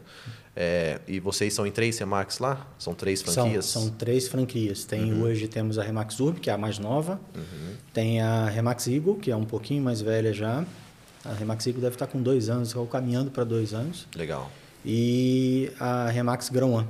É, 0.56 1.02
e 1.06 1.20
vocês 1.20 1.54
são 1.54 1.68
em 1.68 1.72
três 1.72 1.98
Remax 2.00 2.40
lá? 2.40 2.66
São 2.80 2.94
três 2.94 3.22
franquias? 3.22 3.66
São, 3.66 3.82
são 3.84 3.92
três 3.92 4.28
franquias. 4.30 4.86
Tem 4.86 5.12
uhum. 5.12 5.24
hoje 5.24 5.48
temos 5.50 5.78
a 5.78 5.84
Remax 5.84 6.18
Urb, 6.22 6.40
que 6.40 6.50
é 6.50 6.54
a 6.54 6.58
mais 6.58 6.80
nova. 6.80 7.20
Uhum. 7.36 7.74
Tem 7.94 8.22
a 8.22 8.46
Remax 8.46 8.88
Eagle, 8.88 9.16
que 9.16 9.32
é 9.32 9.36
um 9.36 9.44
pouquinho 9.44 9.84
mais 9.84 10.00
velha 10.00 10.32
já. 10.32 10.64
A 11.26 11.34
Remax 11.34 11.68
Eagle 11.68 11.82
deve 11.82 11.96
estar 11.96 12.08
com 12.08 12.22
dois 12.22 12.50
anos, 12.50 12.74
ou 12.74 12.88
caminhando 12.88 13.30
para 13.32 13.44
dois 13.44 13.74
anos. 13.74 14.08
Legal. 14.16 14.50
E 14.86 15.72
a 15.78 16.10
Remax 16.10 16.48
Grão 16.48 16.88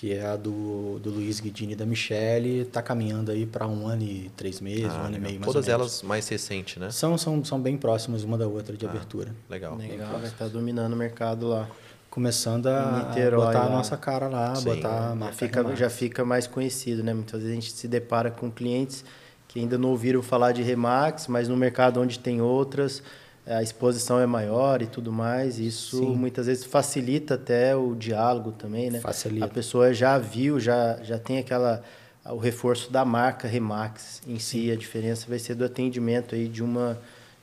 que 0.00 0.14
é 0.14 0.24
a 0.24 0.34
do, 0.34 0.98
do 0.98 1.10
Luiz 1.10 1.40
Guidini 1.40 1.74
e 1.74 1.76
da 1.76 1.84
Michele, 1.84 2.60
está 2.60 2.80
caminhando 2.80 3.30
aí 3.30 3.44
para 3.44 3.66
um 3.66 3.86
ano 3.86 4.02
e 4.02 4.30
três 4.34 4.58
meses, 4.58 4.86
ah, 4.86 4.94
um 4.94 5.00
ano 5.00 5.04
legal. 5.08 5.18
e 5.18 5.20
meio 5.20 5.40
mais 5.40 5.52
Todas 5.52 5.68
elas 5.68 6.02
mais 6.02 6.26
recentes, 6.26 6.78
né? 6.78 6.90
São, 6.90 7.18
são, 7.18 7.44
são 7.44 7.60
bem 7.60 7.76
próximas 7.76 8.24
uma 8.24 8.38
da 8.38 8.48
outra 8.48 8.74
de 8.74 8.86
ah, 8.86 8.88
abertura. 8.88 9.34
Legal. 9.50 9.76
Legal, 9.76 10.12
vai 10.12 10.24
estar 10.24 10.46
tá 10.46 10.48
dominando 10.48 10.94
o 10.94 10.96
mercado 10.96 11.48
lá. 11.48 11.68
Começando 12.08 12.68
a, 12.68 13.08
Niterói, 13.10 13.44
botar 13.44 13.58
lá. 13.58 13.66
a 13.66 13.68
nossa 13.68 13.94
cara 13.98 14.26
lá, 14.26 14.54
Sim. 14.54 14.64
botar 14.64 15.10
a 15.10 15.14
marca 15.14 15.34
já 15.34 15.46
fica, 15.46 15.76
já 15.76 15.90
fica 15.90 16.24
mais 16.24 16.46
conhecido, 16.46 17.04
né? 17.04 17.12
Muitas 17.12 17.42
vezes 17.42 17.52
a 17.52 17.60
gente 17.60 17.70
se 17.70 17.86
depara 17.86 18.30
com 18.30 18.50
clientes 18.50 19.04
que 19.48 19.60
ainda 19.60 19.76
não 19.76 19.90
ouviram 19.90 20.22
falar 20.22 20.52
de 20.52 20.62
Remax, 20.62 21.26
mas 21.26 21.46
no 21.46 21.58
mercado 21.58 22.00
onde 22.00 22.18
tem 22.18 22.40
outras, 22.40 23.02
a 23.46 23.62
exposição 23.62 24.20
é 24.20 24.26
maior 24.26 24.82
e 24.82 24.86
tudo 24.86 25.12
mais. 25.12 25.58
Isso 25.58 25.98
Sim. 25.98 26.14
muitas 26.14 26.46
vezes 26.46 26.64
facilita 26.64 27.34
até 27.34 27.74
o 27.74 27.94
diálogo 27.94 28.52
também, 28.52 28.90
né? 28.90 29.00
Facilita. 29.00 29.46
A 29.46 29.48
pessoa 29.48 29.92
já 29.92 30.18
viu, 30.18 30.60
já, 30.60 30.98
já 31.02 31.18
tem 31.18 31.38
aquela 31.38 31.82
o 32.24 32.36
reforço 32.36 32.92
da 32.92 33.04
marca 33.04 33.48
Remax 33.48 34.20
em 34.26 34.38
si. 34.38 34.66
Sim. 34.66 34.72
A 34.72 34.76
diferença 34.76 35.26
vai 35.28 35.38
ser 35.38 35.54
do 35.54 35.64
atendimento 35.64 36.34
aí 36.34 36.46
de 36.46 36.62
uma 36.62 36.98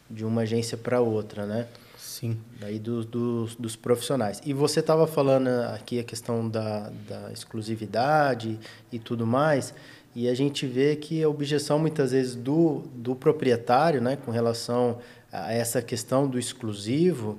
de 0.09 0.23
uma 0.23 0.43
agência 0.43 0.77
para 0.77 1.01
outra, 1.01 1.45
né? 1.45 1.67
Sim. 1.97 2.37
Daí 2.59 2.79
do, 2.79 3.03
do, 3.03 3.45
dos 3.59 3.75
profissionais. 3.75 4.41
E 4.45 4.53
você 4.53 4.79
estava 4.79 5.05
falando 5.05 5.49
aqui 5.73 5.99
a 5.99 6.03
questão 6.03 6.47
da, 6.49 6.89
da 7.07 7.31
exclusividade 7.31 8.57
e 8.91 8.97
tudo 8.97 9.27
mais. 9.27 9.73
E 10.15 10.27
a 10.27 10.33
gente 10.33 10.65
vê 10.65 10.95
que 10.95 11.21
a 11.21 11.29
objeção 11.29 11.77
muitas 11.77 12.11
vezes 12.11 12.33
do, 12.33 12.83
do 12.95 13.15
proprietário, 13.15 14.01
né, 14.01 14.15
com 14.15 14.31
relação 14.31 14.97
a 15.45 15.53
essa 15.53 15.81
questão 15.81 16.27
do 16.27 16.39
exclusivo, 16.39 17.37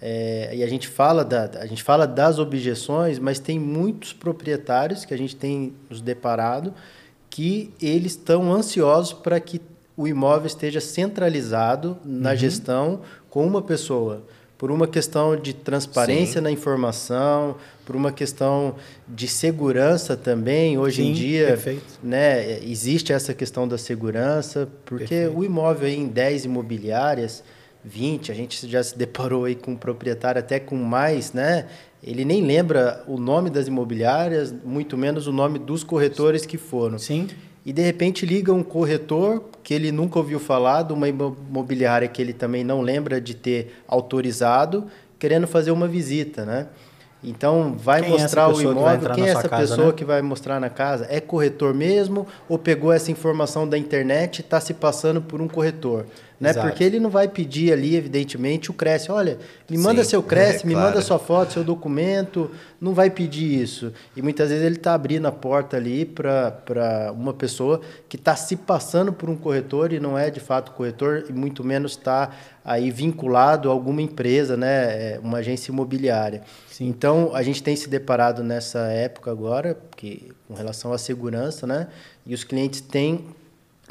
é, 0.00 0.50
e 0.54 0.62
a 0.62 0.66
gente, 0.66 0.86
fala 0.86 1.24
da, 1.24 1.50
a 1.60 1.66
gente 1.66 1.82
fala 1.82 2.06
das 2.06 2.38
objeções, 2.38 3.18
mas 3.18 3.38
tem 3.38 3.58
muitos 3.58 4.12
proprietários 4.12 5.04
que 5.04 5.14
a 5.14 5.16
gente 5.16 5.34
tem 5.34 5.72
nos 5.88 6.00
deparado 6.00 6.74
que 7.30 7.72
eles 7.80 8.12
estão 8.12 8.52
ansiosos 8.52 9.12
para 9.12 9.40
que 9.40 9.60
o 9.96 10.06
imóvel 10.06 10.46
esteja 10.46 10.80
centralizado 10.80 11.96
na 12.04 12.30
uhum. 12.30 12.36
gestão 12.36 13.00
com 13.30 13.46
uma 13.46 13.62
pessoa 13.62 14.24
por 14.56 14.70
uma 14.70 14.86
questão 14.86 15.36
de 15.36 15.52
transparência 15.52 16.40
Sim. 16.40 16.44
na 16.44 16.50
informação, 16.50 17.56
por 17.84 17.96
uma 17.96 18.12
questão 18.12 18.76
de 19.06 19.26
segurança 19.26 20.16
também. 20.16 20.78
Hoje 20.78 21.02
Sim, 21.02 21.10
em 21.10 21.12
dia, 21.12 21.46
perfeito. 21.48 21.98
né, 22.02 22.62
existe 22.62 23.12
essa 23.12 23.34
questão 23.34 23.66
da 23.66 23.76
segurança, 23.76 24.68
porque 24.84 25.06
perfeito. 25.06 25.38
o 25.38 25.44
imóvel 25.44 25.88
aí 25.88 25.96
em 25.96 26.06
10 26.06 26.44
imobiliárias, 26.44 27.42
20, 27.84 28.32
a 28.32 28.34
gente 28.34 28.66
já 28.68 28.82
se 28.82 28.96
deparou 28.98 29.44
aí 29.44 29.54
com 29.54 29.72
um 29.72 29.76
proprietário 29.76 30.38
até 30.38 30.58
com 30.60 30.76
mais, 30.76 31.32
né? 31.32 31.66
Ele 32.02 32.24
nem 32.24 32.44
lembra 32.44 33.02
o 33.06 33.18
nome 33.18 33.48
das 33.48 33.66
imobiliárias, 33.66 34.54
muito 34.64 34.96
menos 34.96 35.26
o 35.26 35.32
nome 35.32 35.58
dos 35.58 35.82
corretores 35.82 36.44
que 36.44 36.58
foram. 36.58 36.98
Sim 36.98 37.28
e 37.64 37.72
de 37.72 37.82
repente 37.82 38.26
liga 38.26 38.52
um 38.52 38.62
corretor 38.62 39.44
que 39.62 39.72
ele 39.72 39.90
nunca 39.90 40.18
ouviu 40.18 40.38
falar, 40.38 40.82
de 40.82 40.92
uma 40.92 41.08
imobiliária 41.08 42.06
que 42.06 42.20
ele 42.20 42.32
também 42.32 42.62
não 42.62 42.82
lembra 42.82 43.20
de 43.20 43.34
ter 43.34 43.82
autorizado, 43.88 44.86
querendo 45.18 45.46
fazer 45.46 45.70
uma 45.70 45.88
visita, 45.88 46.44
né? 46.44 46.66
Então, 47.26 47.74
vai 47.74 48.02
quem 48.02 48.10
é 48.10 48.20
mostrar 48.20 48.42
é 48.42 48.46
o 48.52 48.60
imóvel, 48.60 49.10
quem 49.14 49.24
é 49.24 49.30
essa 49.30 49.48
casa, 49.48 49.62
pessoa 49.62 49.86
né? 49.88 49.92
que 49.94 50.04
vai 50.04 50.20
mostrar 50.20 50.60
na 50.60 50.68
casa? 50.68 51.06
É 51.08 51.20
corretor 51.20 51.72
mesmo 51.72 52.26
ou 52.46 52.58
pegou 52.58 52.92
essa 52.92 53.10
informação 53.10 53.66
da 53.66 53.78
internet 53.78 54.38
e 54.38 54.40
está 54.42 54.60
se 54.60 54.74
passando 54.74 55.22
por 55.22 55.40
um 55.40 55.48
corretor? 55.48 56.04
Né? 56.44 56.50
Exato. 56.50 56.68
Porque 56.68 56.84
ele 56.84 57.00
não 57.00 57.10
vai 57.10 57.26
pedir 57.26 57.72
ali, 57.72 57.96
evidentemente, 57.96 58.70
o 58.70 58.74
Cresce. 58.74 59.10
Olha, 59.10 59.38
me 59.68 59.78
manda 59.78 60.04
Sim, 60.04 60.10
seu 60.10 60.22
Cresce, 60.22 60.62
é, 60.64 60.66
me 60.66 60.74
claro. 60.74 60.88
manda 60.88 61.02
sua 61.02 61.18
foto, 61.18 61.54
seu 61.54 61.64
documento. 61.64 62.50
Não 62.80 62.92
vai 62.92 63.10
pedir 63.10 63.62
isso. 63.62 63.92
E 64.14 64.20
muitas 64.20 64.50
vezes 64.50 64.64
ele 64.64 64.76
está 64.76 64.94
abrindo 64.94 65.26
a 65.26 65.32
porta 65.32 65.76
ali 65.76 66.04
para 66.04 67.12
uma 67.16 67.32
pessoa 67.32 67.80
que 68.08 68.16
está 68.16 68.36
se 68.36 68.56
passando 68.56 69.12
por 69.12 69.30
um 69.30 69.36
corretor 69.36 69.92
e 69.92 69.98
não 69.98 70.18
é 70.18 70.30
de 70.30 70.40
fato 70.40 70.72
corretor, 70.72 71.24
e 71.28 71.32
muito 71.32 71.64
menos 71.64 71.92
está 71.92 72.30
aí 72.64 72.90
vinculado 72.90 73.68
a 73.68 73.72
alguma 73.72 74.00
empresa, 74.00 74.56
né? 74.56 75.14
É, 75.14 75.20
uma 75.22 75.38
agência 75.38 75.70
imobiliária. 75.70 76.42
Então, 76.80 77.34
a 77.34 77.42
gente 77.42 77.62
tem 77.62 77.74
se 77.76 77.88
deparado 77.88 78.42
nessa 78.42 78.80
época 78.88 79.30
agora, 79.30 79.78
que, 79.96 80.30
com 80.46 80.54
relação 80.54 80.92
à 80.92 80.98
segurança, 80.98 81.66
né? 81.66 81.88
E 82.26 82.34
os 82.34 82.44
clientes 82.44 82.80
têm 82.80 83.24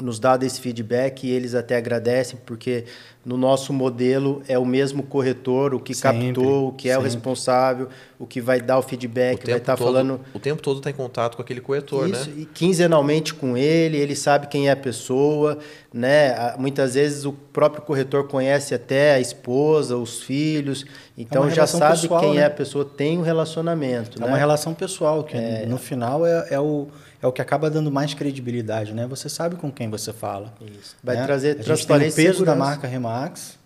nos 0.00 0.18
dado 0.18 0.44
esse 0.44 0.60
feedback 0.60 1.24
e 1.24 1.30
eles 1.30 1.54
até 1.54 1.76
agradecem, 1.76 2.38
porque 2.44 2.84
no 3.24 3.36
nosso 3.36 3.72
modelo 3.72 4.42
é 4.48 4.58
o 4.58 4.66
mesmo 4.66 5.02
corretor, 5.02 5.72
o 5.72 5.80
que 5.80 5.94
Sempre, 5.94 6.26
captou, 6.26 6.68
o 6.68 6.72
que 6.72 6.90
é 6.90 6.98
o 6.98 7.00
responsável, 7.00 7.88
o 8.18 8.26
que 8.26 8.40
vai 8.40 8.60
dar 8.60 8.78
o 8.78 8.82
feedback, 8.82 9.44
o 9.44 9.46
vai 9.46 9.58
estar 9.58 9.76
todo, 9.76 9.86
falando 9.86 10.20
O 10.34 10.38
tempo 10.38 10.60
todo 10.60 10.78
está 10.78 10.90
em 10.90 10.94
contato 10.94 11.36
com 11.36 11.42
aquele 11.42 11.60
corretor, 11.60 12.08
isso, 12.08 12.28
né? 12.28 12.42
e 12.42 12.44
quinzenalmente 12.44 13.32
com 13.32 13.56
ele, 13.56 13.96
ele 13.96 14.14
sabe 14.14 14.48
quem 14.48 14.68
é 14.68 14.72
a 14.72 14.76
pessoa, 14.76 15.58
né? 15.92 16.54
Muitas 16.58 16.94
vezes 16.94 17.24
o 17.24 17.32
próprio 17.32 17.82
corretor 17.82 18.26
conhece 18.26 18.74
até 18.74 19.14
a 19.14 19.20
esposa, 19.20 19.96
os 19.96 20.22
filhos, 20.22 20.84
então 21.16 21.44
já 21.48 21.54
relação 21.54 21.80
sabe 21.80 22.00
pessoal, 22.02 22.20
quem 22.20 22.34
né? 22.34 22.42
é 22.42 22.44
a 22.46 22.50
pessoa, 22.50 22.84
tem 22.84 23.16
um 23.16 23.22
relacionamento, 23.22 24.18
É 24.18 24.20
né? 24.20 24.26
uma 24.26 24.36
relação 24.36 24.74
pessoal, 24.74 25.24
que 25.24 25.36
no 25.66 25.78
final 25.78 26.26
é, 26.26 26.48
é, 26.50 26.60
o, 26.60 26.88
é 27.24 27.26
o 27.26 27.32
que 27.32 27.40
acaba 27.40 27.70
dando 27.70 27.90
mais 27.90 28.12
credibilidade, 28.12 28.92
né? 28.92 29.06
Você 29.06 29.30
sabe 29.30 29.56
com 29.56 29.72
quem 29.72 29.88
você 29.88 30.12
fala. 30.12 30.52
Isso. 30.60 30.94
Vai 31.02 31.16
né? 31.16 31.24
trazer 31.24 31.48
a 31.48 31.50
gente 31.52 31.56
tem 31.56 31.64
transparência 31.64 32.22
o 32.22 32.26
peso 32.26 32.44
da 32.44 32.54
marca 32.54 32.86
Remax, 32.86 33.58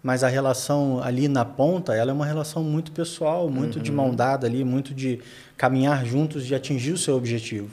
mas 0.00 0.22
a 0.22 0.28
relação 0.28 1.02
ali 1.02 1.26
na 1.26 1.44
ponta, 1.44 1.96
ela 1.96 2.12
é 2.12 2.14
uma 2.14 2.24
relação 2.24 2.62
muito 2.62 2.92
pessoal, 2.92 3.50
muito 3.50 3.80
de 3.80 3.90
Uhum. 3.90 3.96
mão 3.96 4.14
dada 4.14 4.46
ali, 4.46 4.62
muito 4.62 4.94
de 4.94 5.18
caminhar 5.56 6.06
juntos 6.06 6.48
e 6.48 6.54
atingir 6.54 6.92
o 6.92 6.96
seu 6.96 7.16
objetivo. 7.16 7.70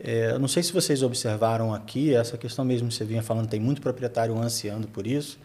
É, 0.00 0.36
não 0.36 0.48
sei 0.48 0.64
se 0.64 0.72
vocês 0.72 1.00
observaram 1.00 1.72
aqui, 1.72 2.12
essa 2.12 2.36
questão 2.36 2.64
mesmo 2.64 2.88
que 2.88 2.94
você 2.94 3.04
vinha 3.04 3.22
falando, 3.22 3.46
tem 3.46 3.60
muito 3.60 3.80
proprietário 3.80 4.36
ansiando 4.36 4.88
por 4.88 5.06
isso. 5.06 5.38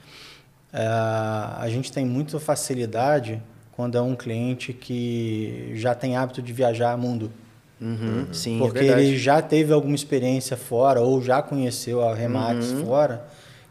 É, 0.73 0.83
a 0.83 1.67
gente 1.69 1.91
tem 1.91 2.03
muita 2.03 2.39
facilidade 2.39 3.39
quando 3.71 3.99
é 3.99 4.01
um 4.01 4.15
cliente 4.15 4.73
que 4.73 5.73
já 5.75 5.93
tem 5.93 6.17
hábito 6.17 6.41
de 6.41 6.51
viajar 6.51 6.97
mundo. 6.97 7.31
Uhum, 7.81 8.27
Sim, 8.31 8.59
Porque 8.59 8.79
é 8.79 8.83
ele 9.01 9.17
já 9.17 9.41
teve 9.41 9.73
alguma 9.73 9.95
experiência 9.95 10.55
fora 10.55 11.01
ou 11.01 11.21
já 11.21 11.41
conheceu 11.41 12.01
a 12.07 12.13
Remax 12.13 12.71
Uhum. 12.71 12.85
fora. 12.85 13.25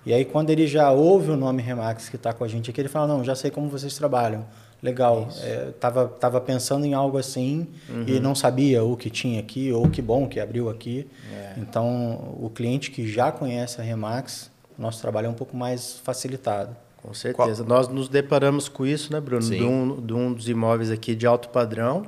E 0.05 0.13
aí, 0.13 0.25
quando 0.25 0.51
ele 0.51 0.67
já 0.67 0.91
ouve 0.91 1.31
o 1.31 1.37
nome 1.37 1.63
Remax 1.63 2.09
que 2.09 2.17
está 2.17 2.33
com 2.33 2.43
a 2.43 2.49
gente 2.49 2.71
aqui, 2.71 2.81
ele 2.81 2.89
fala: 2.89 3.07
Não, 3.07 3.23
já 3.23 3.35
sei 3.35 3.51
como 3.51 3.69
vocês 3.69 3.95
trabalham. 3.97 4.45
Legal. 4.83 5.29
É, 5.43 5.73
tava, 5.79 6.09
tava 6.09 6.41
pensando 6.41 6.87
em 6.87 6.95
algo 6.95 7.19
assim 7.19 7.67
e 8.07 8.15
Uhum. 8.15 8.21
não 8.21 8.35
sabia 8.35 8.83
o 8.83 8.97
que 8.97 9.11
tinha 9.11 9.39
aqui 9.39 9.71
ou 9.71 9.89
que 9.91 10.01
bom 10.01 10.27
que 10.27 10.41
abriu 10.41 10.71
aqui. 10.71 11.07
É. 11.33 11.53
Então, 11.59 12.35
o 12.41 12.49
cliente 12.49 12.91
que 12.91 13.07
já 13.07 13.31
conhece 13.31 13.79
a 13.81 13.85
Remax, 13.85 14.51
nosso 14.79 15.01
trabalho 15.03 15.27
é 15.27 15.29
um 15.29 15.35
pouco 15.35 15.55
mais 15.55 15.99
facilitado. 16.03 16.75
Com 17.03 17.13
certeza. 17.15 17.63
Nós 17.63 17.89
nos 17.89 18.09
deparamos 18.09 18.69
com 18.71 18.87
isso, 18.87 19.13
né, 19.13 19.21
Bruno? 19.21 19.43
De 19.49 19.63
um, 19.63 20.01
de 20.01 20.13
um 20.15 20.33
dos 20.33 20.49
imóveis 20.49 20.91
aqui 20.91 21.15
de 21.15 21.27
alto 21.27 21.51
padrão, 21.51 22.05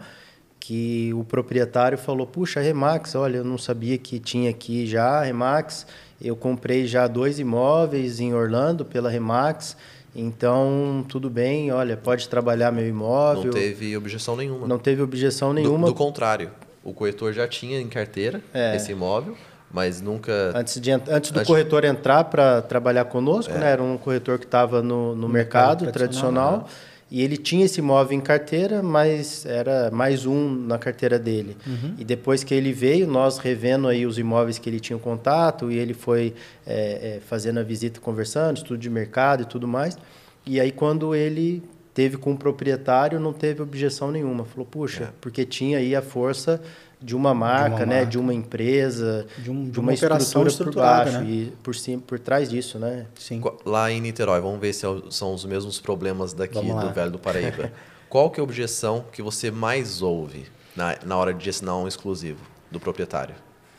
que 0.64 1.12
o 1.14 1.24
proprietário 1.24 1.98
falou: 1.98 2.24
Puxa, 2.26 2.60
Remax, 2.60 3.14
olha, 3.16 3.38
eu 3.38 3.44
não 3.44 3.58
sabia 3.58 3.98
que 3.98 4.20
tinha 4.20 4.48
aqui 4.50 4.86
já 4.86 5.20
a 5.20 5.24
Remax. 5.24 5.86
Eu 6.22 6.36
comprei 6.36 6.86
já 6.86 7.08
dois 7.08 7.40
imóveis 7.40 8.20
em 8.20 8.32
Orlando 8.32 8.84
pela 8.84 9.10
Remax. 9.10 9.76
Então, 10.14 11.04
tudo 11.08 11.28
bem, 11.28 11.72
olha, 11.72 11.96
pode 11.96 12.28
trabalhar 12.28 12.70
meu 12.70 12.86
imóvel. 12.86 13.44
Não 13.44 13.50
teve 13.52 13.96
objeção 13.96 14.36
nenhuma. 14.36 14.66
Não 14.68 14.78
teve 14.78 15.02
objeção 15.02 15.48
Do- 15.48 15.54
nenhuma. 15.54 15.86
Do, 15.88 15.94
contrário, 15.94 16.50
o 16.84 16.92
corretor 16.92 17.32
já 17.32 17.48
tinha 17.48 17.80
em 17.80 17.88
carteira 17.88 18.40
É. 18.54 18.76
esse 18.76 18.92
imóvel, 18.92 19.34
mas 19.70 20.00
nunca. 20.00 20.52
Antes, 20.54 20.80
de, 20.80 20.92
antes 20.92 21.30
do 21.32 21.38
Antes- 21.40 21.46
corretor 21.48 21.84
entrar 21.84 22.24
para 22.24 22.62
trabalhar 22.62 23.06
conosco, 23.06 23.52
né? 23.54 23.70
Era 23.72 23.82
um 23.82 23.96
corretor 23.98 24.38
que 24.38 24.44
estava 24.44 24.80
no, 24.82 25.16
no 25.16 25.28
mercado, 25.28 25.80
mercado 25.84 25.92
tradicional. 25.92 26.50
tradicional, 26.60 26.68
E 27.14 27.20
ele 27.20 27.36
tinha 27.36 27.66
esse 27.66 27.78
imóvel 27.78 28.16
em 28.16 28.22
carteira, 28.22 28.82
mas 28.82 29.44
era 29.44 29.90
mais 29.90 30.24
um 30.24 30.48
na 30.48 30.78
carteira 30.78 31.18
dele. 31.18 31.54
E 31.98 32.04
depois 32.04 32.42
que 32.42 32.54
ele 32.54 32.72
veio, 32.72 33.06
nós 33.06 33.36
revendo 33.36 33.86
aí 33.86 34.06
os 34.06 34.16
imóveis 34.18 34.58
que 34.58 34.66
ele 34.70 34.80
tinha 34.80 34.98
contato, 34.98 35.70
e 35.70 35.76
ele 35.76 35.92
foi 35.92 36.32
é, 36.66 37.16
é, 37.16 37.20
fazendo 37.20 37.60
a 37.60 37.62
visita, 37.62 38.00
conversando, 38.00 38.56
estudo 38.56 38.78
de 38.78 38.88
mercado 38.88 39.42
e 39.42 39.44
tudo 39.44 39.68
mais. 39.68 39.98
E 40.46 40.58
aí, 40.58 40.72
quando 40.72 41.14
ele 41.14 41.62
teve 41.92 42.16
com 42.16 42.32
o 42.32 42.36
proprietário, 42.38 43.20
não 43.20 43.34
teve 43.34 43.60
objeção 43.60 44.10
nenhuma. 44.10 44.46
Falou, 44.46 44.64
puxa, 44.64 45.04
É. 45.04 45.08
porque 45.20 45.44
tinha 45.44 45.76
aí 45.76 45.94
a 45.94 46.00
força 46.00 46.62
de 47.02 47.16
uma 47.16 47.34
marca, 47.34 47.84
né? 47.86 47.96
marca. 47.96 48.06
De 48.10 48.18
uma 48.18 48.32
empresa, 48.32 49.26
De 49.38 49.50
um- 49.50 49.68
de 49.68 49.80
uma, 49.80 49.90
uma 49.90 49.96
operação 49.96 50.44
estrutura 50.44 50.44
por 50.44 50.48
estruturada, 50.50 51.04
baixo 51.10 51.18
né? 51.24 51.30
e 51.30 51.52
por 51.62 51.74
cima, 51.74 52.02
por 52.06 52.18
trás 52.18 52.48
disso, 52.48 52.78
né? 52.78 53.06
Sim. 53.18 53.42
Lá 53.64 53.90
em 53.90 54.00
Niterói, 54.00 54.40
vamos 54.40 54.60
ver 54.60 54.72
se 54.72 54.86
é 54.86 54.88
são 55.10 55.34
os 55.34 55.44
mesmos 55.44 55.80
problemas 55.80 56.32
daqui 56.32 56.54
Vamos 56.54 56.74
lá. 56.76 56.82
do 56.84 56.92
Velho 56.94 57.10
do 57.10 57.18
Paraíba. 57.18 57.72
Qual 58.08 58.30
que 58.30 58.38
é 58.38 58.42
a 58.42 58.44
objeção 58.44 59.04
que 59.10 59.22
você 59.22 59.50
mais 59.50 60.02
ouve 60.02 60.44
na, 60.76 60.96
na 61.04 61.16
hora 61.16 61.32
de 61.32 61.48
assinar 61.48 61.76
um 61.76 61.88
exclusivo 61.88 62.40
do 62.70 62.78
proprietário? 62.78 63.34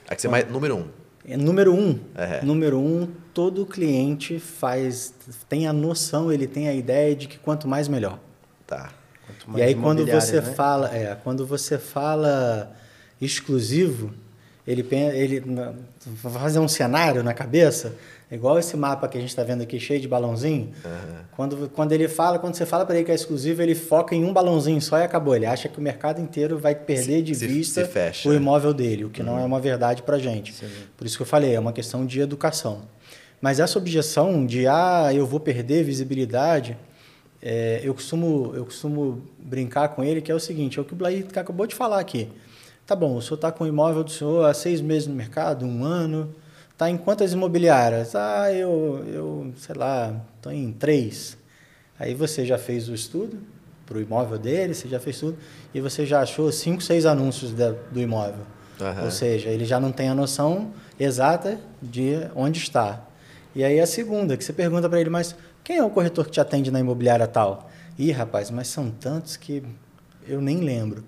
É 0.10 0.16
que 0.16 0.22
você 0.22 0.28
mais, 0.28 0.50
número 0.52 0.76
um. 0.76 0.86
É, 1.26 1.38
Número 1.38 1.74
um, 1.74 1.98
É. 2.16 2.44
número 2.44 2.78
um, 2.78 3.08
todo 3.34 3.66
cliente 3.66 4.40
faz, 4.40 5.14
tem 5.48 5.66
a 5.68 5.72
noção, 5.72 6.30
ele 6.30 6.46
tem 6.48 6.68
a 6.68 6.74
ideia 6.74 7.16
de 7.16 7.30
que 7.30 7.38
quanto 7.40 7.66
mais 7.66 7.88
melhor. 7.88 8.20
Tá. 8.68 8.92
Quanto 9.26 9.46
E 9.48 9.52
mais 9.52 9.64
aí 9.64 9.76
quando 9.76 10.06
você 10.06 10.42
né? 10.42 10.54
fala, 10.54 10.94
é, 10.94 11.16
quando 11.24 11.46
você 11.48 11.78
fala 11.78 12.76
exclusivo, 13.26 14.12
ele 14.66 14.86
ele 15.14 15.44
fazer 16.18 16.60
um 16.60 16.68
cenário 16.68 17.22
na 17.24 17.34
cabeça, 17.34 17.94
igual 18.32 18.58
esse 18.58 18.76
mapa 18.78 19.08
que 19.08 19.18
a 19.18 19.22
gente 19.22 19.30
está 19.30 19.44
vendo 19.44 19.62
aqui 19.62 19.80
cheio 19.80 20.00
de 20.00 20.08
balãozinho. 20.08 20.72
Quando, 21.36 21.70
quando 21.70 21.92
ele 21.92 22.08
fala, 22.08 22.40
quando 22.40 22.56
você 22.56 22.66
fala 22.66 22.86
para 22.86 22.96
ele 22.96 23.04
que 23.06 23.12
é 23.12 23.16
exclusivo, 23.16 23.62
ele 23.62 23.76
foca 23.76 24.16
em 24.16 24.24
um 24.24 24.32
balãozinho 24.34 24.82
só 24.82 24.98
e 24.98 25.04
acabou. 25.04 25.36
Ele 25.36 25.46
acha 25.46 25.68
que 25.68 25.78
o 25.80 25.82
mercado 25.82 26.22
inteiro 26.22 26.58
vai 26.58 26.74
perder 26.76 27.22
de 27.22 27.36
se- 27.36 27.46
vista 27.48 27.86
se 27.86 27.92
fecha. 27.92 28.28
o 28.30 28.34
imóvel 28.34 28.74
dele, 28.74 29.06
o 29.06 29.10
que 29.10 29.22
não 29.22 29.38
é 29.38 29.44
uma 29.44 29.60
verdade 29.60 30.02
para 30.02 30.18
gente. 30.18 30.54
Por 30.98 31.06
isso 31.06 31.18
que 31.18 31.22
eu 31.22 31.28
falei, 31.28 31.54
é 31.54 31.60
uma 31.60 31.74
questão 31.74 32.06
de 32.06 32.20
educação. 32.22 32.82
Mas 33.42 33.60
essa 33.60 33.78
objeção 33.78 34.46
de 34.46 34.66
ah, 34.68 35.12
eu 35.14 35.26
vou 35.28 35.40
perder 35.40 35.84
visibilidade, 35.84 36.78
é, 37.42 37.82
eu, 37.84 37.94
costumo, 37.94 38.54
eu 38.56 38.64
costumo 38.64 39.22
brincar 39.38 39.90
com 39.90 40.02
ele 40.02 40.22
que 40.22 40.32
é 40.32 40.36
o 40.36 40.40
seguinte, 40.40 40.80
é 40.80 40.82
o 40.82 40.86
que 40.86 40.94
o 40.94 40.96
Blair 40.96 41.26
acabou 41.36 41.68
de 41.68 41.76
falar 41.76 42.00
aqui. 42.00 42.30
Tá 42.86 42.96
bom, 42.96 43.16
o 43.16 43.22
senhor 43.22 43.36
está 43.36 43.52
com 43.52 43.64
o 43.64 43.68
imóvel 43.68 44.04
do 44.04 44.12
senhor 44.12 44.46
há 44.46 44.54
seis 44.54 44.82
meses 44.82 45.08
no 45.08 45.16
mercado, 45.16 45.66
um 45.66 45.84
ano, 45.86 46.34
está 46.72 46.90
em 46.90 46.98
quantas 46.98 47.32
imobiliárias? 47.32 48.14
Ah, 48.16 48.52
eu, 48.52 49.04
eu 49.08 49.54
sei 49.58 49.76
lá, 49.76 50.14
estou 50.36 50.52
em 50.52 50.72
três. 50.72 51.38
Aí 51.98 52.14
você 52.14 52.46
já 52.46 52.58
fez 52.58 52.90
o 52.90 52.94
estudo 52.94 53.38
para 53.86 53.98
o 53.98 54.02
imóvel 54.02 54.38
dele, 54.38 54.74
você 54.74 54.88
já 54.90 55.00
fez 55.00 55.18
tudo, 55.20 55.38
e 55.74 55.80
você 55.80 56.06
já 56.06 56.22
achou 56.22 56.52
cinco, 56.52 56.82
seis 56.82 57.06
anúncios 57.06 57.54
da- 57.54 57.74
do 57.92 58.00
imóvel. 58.02 58.46
Aham. 58.82 59.06
Ou 59.06 59.12
seja, 59.12 59.50
ele 59.50 59.64
já 59.64 59.80
não 59.80 59.92
tem 59.92 60.10
a 60.10 60.16
noção 60.16 60.72
exata 61.00 61.60
de 61.82 62.16
onde 62.36 62.60
está. 62.60 63.02
E 63.56 63.64
aí 63.64 63.80
a 63.80 63.86
segunda, 63.88 64.36
que 64.36 64.44
você 64.44 64.52
pergunta 64.52 64.90
para 64.90 65.00
ele, 65.00 65.10
mas 65.10 65.36
quem 65.64 65.78
é 65.78 65.84
o 65.84 65.90
corretor 65.90 66.26
que 66.26 66.32
te 66.32 66.42
atende 66.42 66.70
na 66.72 66.80
imobiliária 66.82 67.28
tal? 67.28 67.70
Ih, 67.98 68.12
rapaz, 68.12 68.50
mas 68.50 68.68
são 68.68 68.90
tantos 68.90 69.38
que 69.38 69.64
eu 70.28 70.42
nem 70.42 70.58
lembro. 70.58 71.04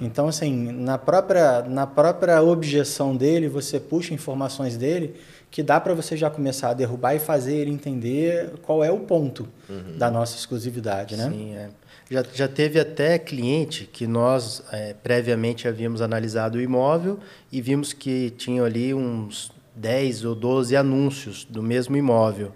Então, 0.00 0.28
assim, 0.28 0.72
na 0.72 0.96
própria, 0.96 1.62
na 1.62 1.86
própria 1.86 2.40
objeção 2.42 3.14
dele, 3.16 3.48
você 3.48 3.78
puxa 3.78 4.14
informações 4.14 4.76
dele 4.76 5.14
que 5.50 5.62
dá 5.62 5.80
para 5.80 5.94
você 5.94 6.16
já 6.16 6.30
começar 6.30 6.70
a 6.70 6.74
derrubar 6.74 7.14
e 7.14 7.18
fazer 7.18 7.56
ele 7.56 7.70
entender 7.70 8.52
qual 8.62 8.84
é 8.84 8.90
o 8.90 9.00
ponto 9.00 9.48
da 9.96 10.10
nossa 10.10 10.36
exclusividade, 10.36 11.16
né? 11.16 11.30
Sim, 11.30 11.54
é. 11.54 11.68
Já, 12.10 12.24
já 12.34 12.48
teve 12.48 12.80
até 12.80 13.18
cliente 13.18 13.84
que 13.84 14.06
nós 14.06 14.62
é, 14.72 14.94
previamente 14.94 15.68
havíamos 15.68 16.00
analisado 16.00 16.56
o 16.56 16.60
imóvel 16.60 17.18
e 17.52 17.60
vimos 17.60 17.92
que 17.92 18.30
tinham 18.30 18.64
ali 18.64 18.94
uns 18.94 19.52
10 19.74 20.24
ou 20.24 20.34
12 20.34 20.74
anúncios 20.74 21.44
do 21.44 21.62
mesmo 21.62 21.96
imóvel 21.96 22.52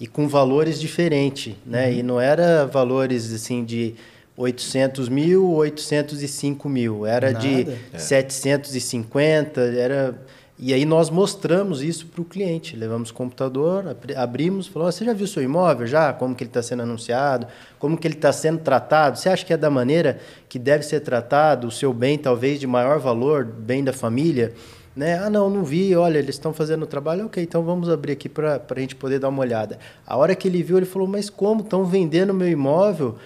e 0.00 0.06
com 0.08 0.26
valores 0.28 0.80
diferentes, 0.80 1.54
né? 1.64 1.92
E 1.92 2.02
não 2.02 2.20
era 2.20 2.66
valores 2.66 3.32
assim 3.32 3.64
de 3.64 3.94
800 4.36 5.08
mil, 5.08 5.50
805 5.52 6.68
mil, 6.68 7.06
era 7.06 7.32
de 7.32 7.64
Nada. 7.64 7.78
É. 7.92 7.98
750, 7.98 9.60
era 9.60 10.14
e 10.58 10.72
aí 10.72 10.86
nós 10.86 11.10
mostramos 11.10 11.82
isso 11.82 12.06
para 12.06 12.22
o 12.22 12.24
cliente. 12.24 12.74
Levamos 12.76 13.10
o 13.10 13.14
computador, 13.14 13.88
abri- 13.88 14.14
abrimos, 14.16 14.66
falou: 14.66 14.88
"Ó, 14.88 14.90
você 14.90 15.04
já 15.04 15.12
viu 15.12 15.26
seu 15.26 15.42
imóvel 15.42 15.86
já? 15.86 16.14
Como 16.14 16.34
que 16.34 16.42
ele 16.44 16.48
está 16.48 16.62
sendo 16.62 16.82
anunciado? 16.82 17.46
Como 17.78 17.94
que 17.96 18.06
ele 18.06 18.14
está 18.14 18.32
sendo 18.32 18.60
tratado? 18.60 19.18
Você 19.18 19.28
acha 19.28 19.44
que 19.44 19.52
é 19.52 19.56
da 19.56 19.68
maneira 19.68 20.18
que 20.48 20.58
deve 20.58 20.82
ser 20.82 21.00
tratado 21.00 21.66
o 21.66 21.70
seu 21.70 21.92
bem, 21.92 22.16
talvez 22.16 22.58
de 22.58 22.66
maior 22.66 22.98
valor, 22.98 23.44
bem 23.44 23.84
da 23.84 23.92
família? 23.92 24.54
Né? 24.96 25.18
Ah, 25.18 25.28
não, 25.28 25.50
não 25.50 25.62
vi, 25.62 25.94
olha, 25.94 26.16
eles 26.18 26.36
estão 26.36 26.54
fazendo 26.54 26.84
o 26.84 26.86
trabalho, 26.86 27.26
ok, 27.26 27.42
então 27.42 27.62
vamos 27.62 27.90
abrir 27.90 28.12
aqui 28.12 28.30
para 28.30 28.62
a 28.70 28.80
gente 28.80 28.96
poder 28.96 29.18
dar 29.18 29.28
uma 29.28 29.42
olhada. 29.42 29.78
A 30.06 30.16
hora 30.16 30.34
que 30.34 30.48
ele 30.48 30.62
viu, 30.62 30.78
ele 30.78 30.86
falou, 30.86 31.06
mas 31.06 31.28
como? 31.28 31.60
Estão 31.60 31.84
vendendo 31.84 32.32
meu 32.32 32.48
imóvel 32.48 33.16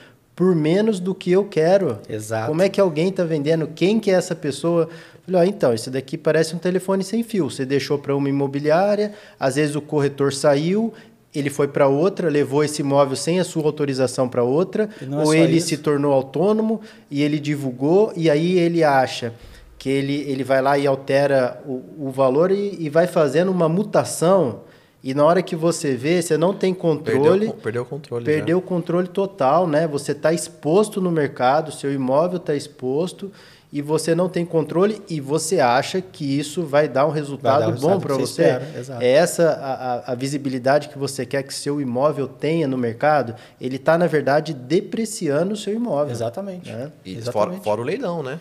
por 0.40 0.54
menos 0.54 0.98
do 0.98 1.14
que 1.14 1.30
eu 1.30 1.44
quero. 1.44 1.98
Exato. 2.08 2.46
Como 2.46 2.62
é 2.62 2.68
que 2.70 2.80
alguém 2.80 3.10
está 3.10 3.24
vendendo? 3.24 3.68
Quem 3.74 4.00
que 4.00 4.10
é 4.10 4.14
essa 4.14 4.34
pessoa? 4.34 4.88
Falei, 5.26 5.38
ó, 5.38 5.44
então, 5.44 5.74
esse 5.74 5.90
daqui 5.90 6.16
parece 6.16 6.56
um 6.56 6.58
telefone 6.58 7.04
sem 7.04 7.22
fio. 7.22 7.50
Você 7.50 7.66
deixou 7.66 7.98
para 7.98 8.16
uma 8.16 8.26
imobiliária, 8.26 9.12
às 9.38 9.56
vezes 9.56 9.76
o 9.76 9.82
corretor 9.82 10.32
saiu, 10.32 10.94
ele 11.34 11.50
foi 11.50 11.68
para 11.68 11.88
outra, 11.88 12.30
levou 12.30 12.64
esse 12.64 12.80
imóvel 12.80 13.16
sem 13.16 13.38
a 13.38 13.44
sua 13.44 13.64
autorização 13.64 14.30
para 14.30 14.42
outra, 14.42 14.88
é 14.98 15.14
ou 15.14 15.26
só 15.26 15.34
ele 15.34 15.58
isso. 15.58 15.68
se 15.68 15.76
tornou 15.76 16.10
autônomo 16.14 16.80
e 17.10 17.22
ele 17.22 17.38
divulgou, 17.38 18.10
e 18.16 18.30
aí 18.30 18.58
ele 18.58 18.82
acha 18.82 19.34
que 19.78 19.90
ele, 19.90 20.24
ele 20.26 20.42
vai 20.42 20.62
lá 20.62 20.78
e 20.78 20.86
altera 20.86 21.60
o, 21.66 22.06
o 22.06 22.10
valor 22.10 22.50
e, 22.50 22.78
e 22.80 22.88
vai 22.88 23.06
fazendo 23.06 23.52
uma 23.52 23.68
mutação, 23.68 24.60
e 25.02 25.14
na 25.14 25.24
hora 25.24 25.42
que 25.42 25.56
você 25.56 25.94
vê, 25.96 26.20
você 26.20 26.36
não 26.36 26.52
tem 26.54 26.74
controle, 26.74 27.46
Perdeu, 27.46 27.52
perdeu 27.62 27.82
o 27.82 27.86
controle. 27.86 28.24
perdeu 28.24 28.58
já. 28.58 28.64
o 28.64 28.66
controle 28.66 29.08
total, 29.08 29.66
né? 29.66 29.86
Você 29.88 30.12
está 30.12 30.32
exposto 30.32 31.00
no 31.00 31.10
mercado, 31.10 31.72
seu 31.72 31.92
imóvel 31.92 32.36
está 32.36 32.54
exposto 32.54 33.32
e 33.72 33.80
você 33.80 34.14
não 34.16 34.28
tem 34.28 34.44
controle 34.44 35.00
e 35.08 35.20
você 35.20 35.60
acha 35.60 36.00
que 36.02 36.24
isso 36.38 36.64
vai 36.64 36.88
dar 36.88 37.06
um 37.06 37.10
resultado 37.10 37.60
dar 37.60 37.68
o 37.68 37.80
bom 37.80 38.00
para 38.00 38.14
você. 38.16 38.58
você. 38.58 38.94
É 39.00 39.12
essa 39.12 39.48
a, 39.50 39.72
a- 40.10 40.12
a 40.12 40.14
visibilidade 40.14 40.88
que 40.88 40.98
você 40.98 41.24
quer 41.24 41.44
que 41.44 41.54
seu 41.54 41.80
imóvel 41.80 42.26
tenha 42.28 42.66
no 42.66 42.76
mercado. 42.76 43.34
Ele 43.60 43.76
está 43.76 43.96
na 43.96 44.06
verdade 44.08 44.52
depreciando 44.52 45.54
o 45.54 45.56
seu 45.56 45.72
imóvel. 45.72 46.10
Exatamente. 46.12 46.70
né? 46.70 46.90
E 47.04 47.12
fora, 47.14 47.20
Exatamente. 47.20 47.64
fora 47.64 47.80
o 47.80 47.84
leilão, 47.84 48.22
né? 48.22 48.38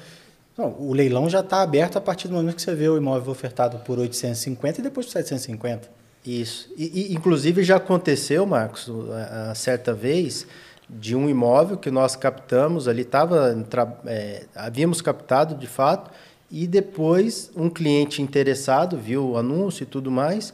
Não, 0.57 0.75
o 0.79 0.91
leilão 0.93 1.29
já 1.29 1.39
está 1.39 1.61
aberto 1.61 1.95
a 1.97 2.01
partir 2.01 2.27
do 2.27 2.33
momento 2.33 2.55
que 2.55 2.61
você 2.61 2.75
vê 2.75 2.89
o 2.89 2.97
imóvel 2.97 3.31
ofertado 3.31 3.77
por 3.85 3.97
850 3.99 4.79
e 4.81 4.83
depois 4.83 5.05
por 5.05 5.11
750. 5.13 5.87
Isso. 6.25 6.69
E, 6.77 7.11
e, 7.11 7.13
inclusive 7.13 7.63
já 7.63 7.77
aconteceu, 7.77 8.45
Marcos, 8.45 8.89
a, 9.11 9.51
a 9.51 9.55
certa 9.55 9.93
vez, 9.93 10.45
de 10.89 11.15
um 11.15 11.29
imóvel 11.29 11.77
que 11.77 11.91
nós 11.91 12.15
captamos 12.15 12.87
ali, 12.87 13.03
tava, 13.03 13.65
é, 14.05 14.45
havíamos 14.55 15.01
captado 15.01 15.55
de 15.55 15.67
fato, 15.67 16.11
e 16.51 16.65
depois 16.65 17.51
um 17.55 17.69
cliente 17.69 18.21
interessado 18.21 18.97
viu 18.97 19.29
o 19.29 19.37
anúncio 19.37 19.83
e 19.83 19.85
tudo 19.85 20.09
mais, 20.09 20.53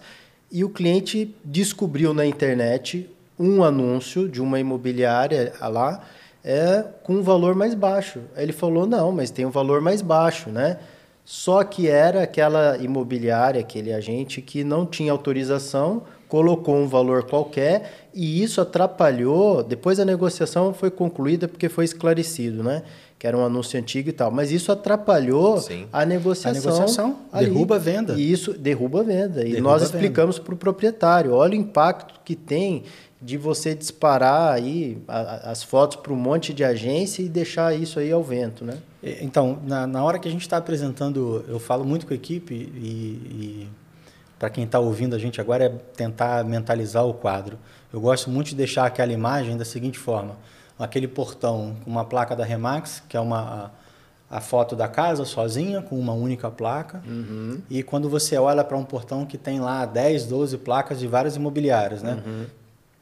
e 0.51 0.63
o 0.63 0.69
cliente 0.69 1.33
descobriu 1.43 2.13
na 2.13 2.25
internet 2.25 3.09
um 3.39 3.63
anúncio 3.63 4.29
de 4.29 4.41
uma 4.41 4.59
imobiliária 4.59 5.53
lá 5.61 6.01
é, 6.43 6.85
com 7.03 7.15
um 7.15 7.21
valor 7.21 7.55
mais 7.55 7.73
baixo. 7.73 8.21
Ele 8.37 8.53
falou, 8.53 8.85
não, 8.85 9.11
mas 9.11 9.31
tem 9.31 9.45
um 9.45 9.51
valor 9.51 9.81
mais 9.81 10.01
baixo, 10.01 10.49
né? 10.49 10.77
Só 11.25 11.63
que 11.63 11.87
era 11.87 12.21
aquela 12.21 12.77
imobiliária, 12.77 13.59
aquele 13.59 13.91
agente 13.91 14.43
que 14.43 14.63
não 14.63 14.85
tinha 14.85 15.11
autorização, 15.11 16.03
colocou 16.27 16.75
um 16.75 16.87
valor 16.87 17.23
qualquer 17.23 18.07
e 18.13 18.43
isso 18.43 18.61
atrapalhou. 18.61 19.63
Depois 19.63 19.99
a 19.99 20.05
negociação 20.05 20.71
foi 20.71 20.91
concluída 20.91 21.47
porque 21.47 21.67
foi 21.67 21.83
esclarecido, 21.85 22.63
né? 22.63 22.83
Que 23.17 23.25
era 23.25 23.35
um 23.35 23.43
anúncio 23.43 23.79
antigo 23.79 24.09
e 24.09 24.11
tal. 24.11 24.29
Mas 24.29 24.51
isso 24.51 24.71
atrapalhou 24.71 25.57
Sim. 25.57 25.87
a 25.91 26.05
negociação. 26.05 26.51
A 26.51 26.75
negociação, 26.75 27.17
derruba 27.33 27.75
a 27.75 27.79
venda. 27.79 28.13
E 28.13 28.31
isso 28.31 28.53
derruba 28.53 28.99
a 28.99 29.03
venda. 29.03 29.41
E 29.41 29.53
Derruba 29.53 29.61
nós 29.61 29.81
explicamos 29.81 30.37
para 30.37 30.53
o 30.53 30.57
proprietário: 30.57 31.33
olha 31.33 31.53
o 31.53 31.55
impacto 31.55 32.19
que 32.23 32.35
tem 32.35 32.83
de 33.21 33.37
você 33.37 33.73
disparar 33.73 34.53
aí 34.53 35.01
a- 35.07 35.49
as 35.51 35.63
fotos 35.63 35.97
para 35.97 36.11
um 36.11 36.15
monte 36.17 36.53
de 36.53 36.63
agência 36.63 37.21
e 37.23 37.29
deixar 37.29 37.73
isso 37.75 37.99
aí 37.99 38.11
ao 38.11 38.23
vento, 38.23 38.63
né? 38.65 38.77
E- 39.01 39.17
Então, 39.23 39.59
na, 39.65 39.87
na 39.87 40.03
hora 40.03 40.19
que 40.19 40.27
a 40.27 40.31
gente 40.31 40.41
está 40.41 40.57
apresentando, 40.57 41.43
eu 41.47 41.59
falo 41.59 41.83
muito 41.85 42.05
com 42.05 42.13
a 42.13 42.15
equipe 42.15 42.53
e, 42.53 42.87
e 42.87 43.69
para 44.37 44.49
quem 44.49 44.65
está 44.65 44.79
ouvindo 44.79 45.15
a 45.15 45.19
gente 45.19 45.39
agora 45.39 45.63
é 45.65 45.69
tentar 45.69 46.43
mentalizar 46.43 47.05
o 47.05 47.13
quadro. 47.13 47.57
Eu 47.91 48.01
gosto 48.01 48.29
muito 48.29 48.47
de 48.49 48.55
deixar 48.55 48.85
aquela 48.85 49.13
imagem 49.13 49.55
da 49.55 49.63
seguinte 49.65 49.97
forma: 49.97 50.35
aquele 50.77 51.07
portão 51.07 51.77
com 51.83 51.89
uma 51.89 52.03
placa 52.03 52.35
da 52.35 52.43
Remax, 52.43 53.01
que 53.07 53.15
é 53.15 53.19
uma 53.19 53.71
a, 54.29 54.41
foto 54.41 54.75
da 54.75 54.87
casa 54.89 55.23
sozinha 55.23 55.81
com 55.81 55.97
uma 55.97 56.11
única 56.13 56.51
placa, 56.51 57.01
e 57.69 57.81
quando 57.81 58.09
você 58.09 58.37
olha 58.37 58.63
para 58.63 58.75
um 58.77 58.83
portão 58.83 59.25
que 59.25 59.37
tem 59.37 59.61
lá 59.61 59.85
10, 59.85 60.25
12 60.25 60.57
placas 60.57 60.99
de 60.99 61.07
várias 61.07 61.37
imobiliárias, 61.37 62.03
né? 62.03 62.21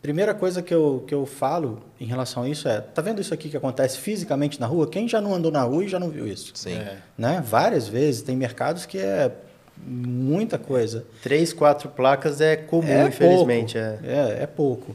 Primeira 0.03 0.33
coisa 0.33 0.61
que 0.61 0.73
eu, 0.73 1.01
que 1.07 1.15
eu 1.15 1.25
falo 1.25 1.81
em 1.97 2.03
relação 2.03 2.43
a 2.43 2.49
isso 2.49 2.67
é, 2.67 2.81
tá 2.81 3.01
vendo 3.01 3.21
isso 3.21 3.33
aqui 3.33 3.47
que 3.47 3.55
acontece 3.55 3.97
fisicamente 3.97 4.59
na 4.59 4.67
rua? 4.67 4.85
Quem 4.85 5.07
já 5.07 5.21
não 5.21 5.33
andou 5.33 5.49
na 5.49 5.63
rua 5.63 5.85
e 5.85 5.87
já 5.87 5.97
não 5.97 6.09
viu 6.09 6.27
isso? 6.27 6.51
Sim. 6.55 6.77
Né? 7.17 7.41
Várias 7.47 7.87
vezes, 7.87 8.21
tem 8.21 8.35
mercados 8.35 8.85
que 8.85 8.97
é 8.97 9.31
muita 9.77 10.57
coisa. 10.57 11.05
Três, 11.21 11.53
quatro 11.53 11.87
placas 11.87 12.41
é 12.41 12.57
comum, 12.57 12.85
É 12.85 13.07
infelizmente. 13.07 13.79
pouco. 13.79 14.05
É. 14.05 14.39
É, 14.39 14.43
é 14.43 14.45
pouco. 14.45 14.93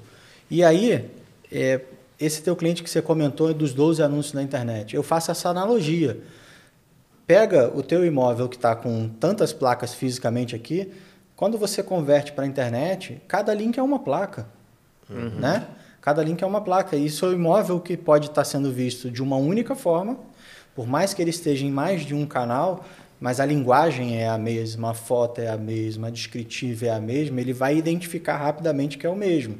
E 0.50 0.62
aí, 0.62 1.10
é, 1.50 1.80
esse 2.20 2.42
teu 2.42 2.54
cliente 2.54 2.82
que 2.82 2.90
você 2.90 3.00
comentou 3.00 3.54
dos 3.54 3.72
12 3.72 4.02
anúncios 4.02 4.34
na 4.34 4.42
internet, 4.42 4.94
eu 4.94 5.02
faço 5.02 5.30
essa 5.30 5.48
analogia. 5.48 6.18
Pega 7.26 7.72
o 7.74 7.82
teu 7.82 8.04
imóvel 8.04 8.46
que 8.46 8.56
está 8.56 8.76
com 8.76 9.08
tantas 9.08 9.54
placas 9.54 9.94
fisicamente 9.94 10.54
aqui, 10.54 10.92
quando 11.34 11.56
você 11.56 11.82
converte 11.82 12.30
para 12.32 12.44
a 12.44 12.46
internet, 12.46 13.22
cada 13.26 13.54
link 13.54 13.78
é 13.78 13.82
uma 13.82 14.00
placa. 14.00 14.57
Né? 15.08 15.66
Cada 16.00 16.22
link 16.22 16.42
é 16.42 16.46
uma 16.46 16.60
placa. 16.60 16.96
E 16.96 17.06
isso 17.06 17.26
é 17.26 17.28
um 17.28 17.32
imóvel 17.32 17.80
que 17.80 17.96
pode 17.96 18.26
estar 18.26 18.44
sendo 18.44 18.72
visto 18.72 19.10
de 19.10 19.22
uma 19.22 19.36
única 19.36 19.74
forma, 19.74 20.18
por 20.74 20.86
mais 20.86 21.12
que 21.12 21.20
ele 21.20 21.30
esteja 21.30 21.66
em 21.66 21.70
mais 21.70 22.02
de 22.02 22.14
um 22.14 22.26
canal, 22.26 22.84
mas 23.20 23.40
a 23.40 23.46
linguagem 23.46 24.20
é 24.20 24.28
a 24.28 24.38
mesma, 24.38 24.90
a 24.90 24.94
foto 24.94 25.40
é 25.40 25.48
a 25.48 25.56
mesma, 25.56 26.06
a 26.06 26.10
descritiva 26.10 26.86
é 26.86 26.90
a 26.90 27.00
mesma, 27.00 27.40
ele 27.40 27.52
vai 27.52 27.76
identificar 27.76 28.36
rapidamente 28.36 28.96
que 28.96 29.06
é 29.06 29.10
o 29.10 29.16
mesmo. 29.16 29.58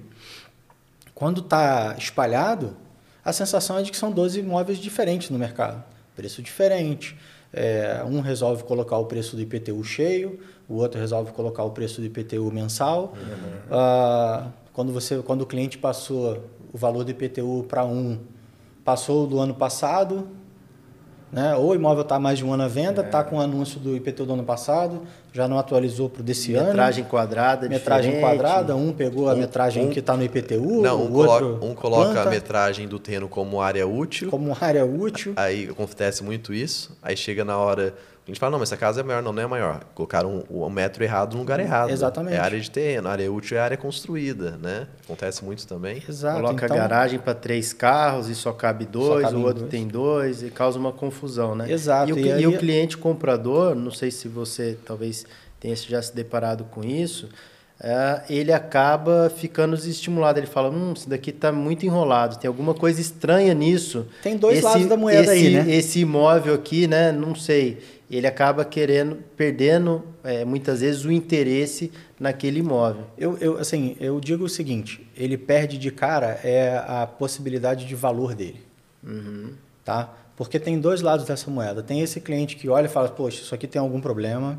Quando 1.15 1.41
está 1.41 1.97
espalhado, 1.99 2.77
a 3.25 3.33
sensação 3.33 3.77
é 3.79 3.83
de 3.83 3.91
que 3.91 3.97
são 3.97 4.13
12 4.13 4.39
imóveis 4.39 4.79
diferentes 4.79 5.31
no 5.31 5.39
mercado. 5.39 5.83
Preço 6.15 6.41
diferente. 6.41 7.17
É, 7.53 8.03
um 8.07 8.21
resolve 8.21 8.63
colocar 8.63 8.99
o 8.99 9.07
preço 9.07 9.35
do 9.35 9.43
IPTU 9.43 9.83
cheio, 9.83 10.39
o 10.69 10.75
outro 10.75 11.01
resolve 11.01 11.33
colocar 11.33 11.65
o 11.65 11.71
preço 11.71 12.01
do 12.01 12.07
IPTU 12.07 12.53
mensal. 12.53 13.15
Ah, 13.71 14.49
quando, 14.79 14.93
você, 14.93 15.17
quando 15.27 15.43
o 15.43 15.47
cliente 15.47 15.77
passou 15.77 16.38
o 16.73 16.79
valor 16.79 17.03
do 17.03 17.11
IPTU 17.11 17.64
para 17.69 17.85
um, 17.85 18.17
passou 18.85 19.27
do 19.27 19.41
ano 19.41 19.53
passado, 19.53 20.29
né? 21.33 21.57
ou 21.57 21.71
o 21.71 21.75
imóvel 21.75 22.03
está 22.03 22.17
mais 22.17 22.38
de 22.38 22.45
um 22.45 22.53
ano 22.53 22.62
à 22.62 22.69
venda, 22.69 23.03
está 23.03 23.25
com 23.25 23.38
o 23.38 23.41
anúncio 23.41 23.81
do 23.81 23.97
IPTU 23.97 24.25
do 24.25 24.35
ano 24.35 24.45
passado, 24.45 25.03
já 25.33 25.49
não 25.49 25.59
atualizou 25.59 26.09
para 26.09 26.21
o 26.21 26.23
desse 26.23 26.55
ano. 26.55 26.69
Metragem 26.69 27.03
quadrada, 27.03 27.69
Metragem 27.69 28.12
diferente. 28.12 28.38
quadrada, 28.38 28.77
um 28.77 28.93
pegou 28.93 29.29
a 29.29 29.35
Um- 29.35 29.38
metragem 29.38 29.87
um- 29.87 29.91
que 29.91 29.99
está 29.99 30.17
no 30.17 30.23
IPTU, 30.23 30.81
Não, 30.81 31.03
um, 31.03 31.12
outro 31.12 31.59
um 31.61 31.75
coloca 31.75 32.11
a 32.11 32.14
planta 32.14 32.31
metragem 32.31 32.87
do 32.87 33.01
terreno 33.01 33.29
como 33.29 33.61
área 33.61 33.85
útil. 33.85 34.31
como 34.31 34.57
área 34.61 34.87
útil. 34.87 35.33
Aí 35.35 35.69
acontece 35.69 36.23
muito 36.23 36.55
isso. 36.55 36.97
Aí 37.03 37.17
chega 37.17 37.45
na 37.45 37.59
hora. 37.59 37.97
A 38.29 38.31
gente 38.31 38.41
fala, 38.41 38.51
não, 38.53 38.59
mas 38.59 38.69
essa 38.69 38.77
casa 38.77 39.01
é 39.01 39.03
maior. 39.03 39.23
Não, 39.23 39.33
não 39.33 39.43
é 39.43 39.47
maior. 39.47 39.81
Colocaram 39.95 40.45
o, 40.51 40.62
o 40.62 40.69
metro 40.71 41.03
errado 41.03 41.33
no 41.33 41.38
lugar 41.38 41.59
errado. 41.61 41.88
Exatamente. 41.88 42.35
É 42.35 42.38
área 42.38 42.61
de 42.61 42.71
terreno. 42.71 43.09
Área 43.09 43.33
útil 43.33 43.57
é 43.57 43.61
área 43.61 43.77
construída, 43.79 44.59
né? 44.62 44.87
Acontece 45.03 45.43
muito 45.43 45.67
também. 45.67 46.03
Exato. 46.07 46.37
Coloca 46.43 46.67
então, 46.67 46.77
a 46.77 46.81
garagem 46.81 47.19
para 47.19 47.33
três 47.33 47.73
carros 47.73 48.29
e 48.29 48.35
só 48.35 48.53
cabe 48.53 48.85
dois, 48.85 49.23
cabe 49.23 49.37
o 49.37 49.41
outro 49.41 49.61
dois. 49.61 49.71
tem 49.71 49.88
dois 49.88 50.43
e 50.43 50.51
causa 50.51 50.79
uma 50.79 50.93
confusão, 50.93 51.55
né? 51.55 51.73
Exato, 51.73 52.11
E 52.11 52.12
o, 52.12 52.19
e 52.19 52.31
aí- 52.31 52.43
e 52.43 52.47
o 52.47 52.59
cliente 52.59 52.99
comprador, 52.99 53.75
não 53.75 53.91
sei 53.91 54.11
se 54.11 54.29
você 54.29 54.77
talvez 54.85 55.25
tenha 55.59 55.75
já 55.75 56.03
se 56.03 56.14
deparado 56.14 56.64
com 56.64 56.85
isso, 56.85 57.31
é, 57.81 58.25
ele 58.29 58.53
acaba 58.53 59.31
ficando 59.35 59.75
desestimulado. 59.75 60.38
Ele 60.38 60.47
fala, 60.47 60.69
hum, 60.69 60.93
isso 60.95 61.09
daqui 61.09 61.31
está 61.31 61.51
muito 61.51 61.87
enrolado, 61.87 62.37
tem 62.37 62.47
alguma 62.47 62.75
coisa 62.75 63.01
estranha 63.01 63.55
nisso. 63.55 64.07
Tem 64.23 64.37
dois 64.37 64.62
lados 64.62 64.87
da 64.87 64.99
moeda 64.99 65.35
esse, 65.35 65.47
aí, 65.47 65.55
né? 65.55 65.75
Esse 65.75 66.01
imóvel 66.01 66.53
aqui, 66.55 66.87
né? 66.87 67.11
Não 67.11 67.35
sei. 67.35 67.97
Ele 68.11 68.27
acaba 68.27 68.64
querendo, 68.64 69.16
perdendo 69.37 70.03
é, 70.25 70.44
muitas 70.44 70.81
vezes 70.81 71.05
o 71.05 71.12
interesse 71.12 71.92
naquele 72.18 72.61
imóvel. 72.61 73.05
Eu, 73.18 73.37
eu, 73.38 73.59
assim, 73.59 73.97
eu 74.01 74.18
digo 74.18 74.44
o 74.44 74.49
seguinte: 74.49 75.07
ele 75.14 75.37
perde 75.37 75.77
de 75.77 75.90
cara 75.90 76.40
é 76.42 76.83
a 76.87 77.07
possibilidade 77.07 77.87
de 77.87 77.94
valor 77.94 78.35
dele. 78.35 78.61
Tá? 79.85 80.14
Porque 80.37 80.59
tem 80.59 80.81
dois 80.81 81.03
lados 81.03 81.27
dessa 81.27 81.51
moeda. 81.51 81.83
Tem 81.83 82.01
esse 82.01 82.21
cliente 82.21 82.57
que 82.57 82.68
olha 82.68 82.87
e 82.87 82.88
fala: 82.88 83.09
Poxa, 83.09 83.42
isso 83.42 83.55
aqui 83.55 83.66
tem 83.66 83.81
algum 83.81 84.01
problema, 84.01 84.59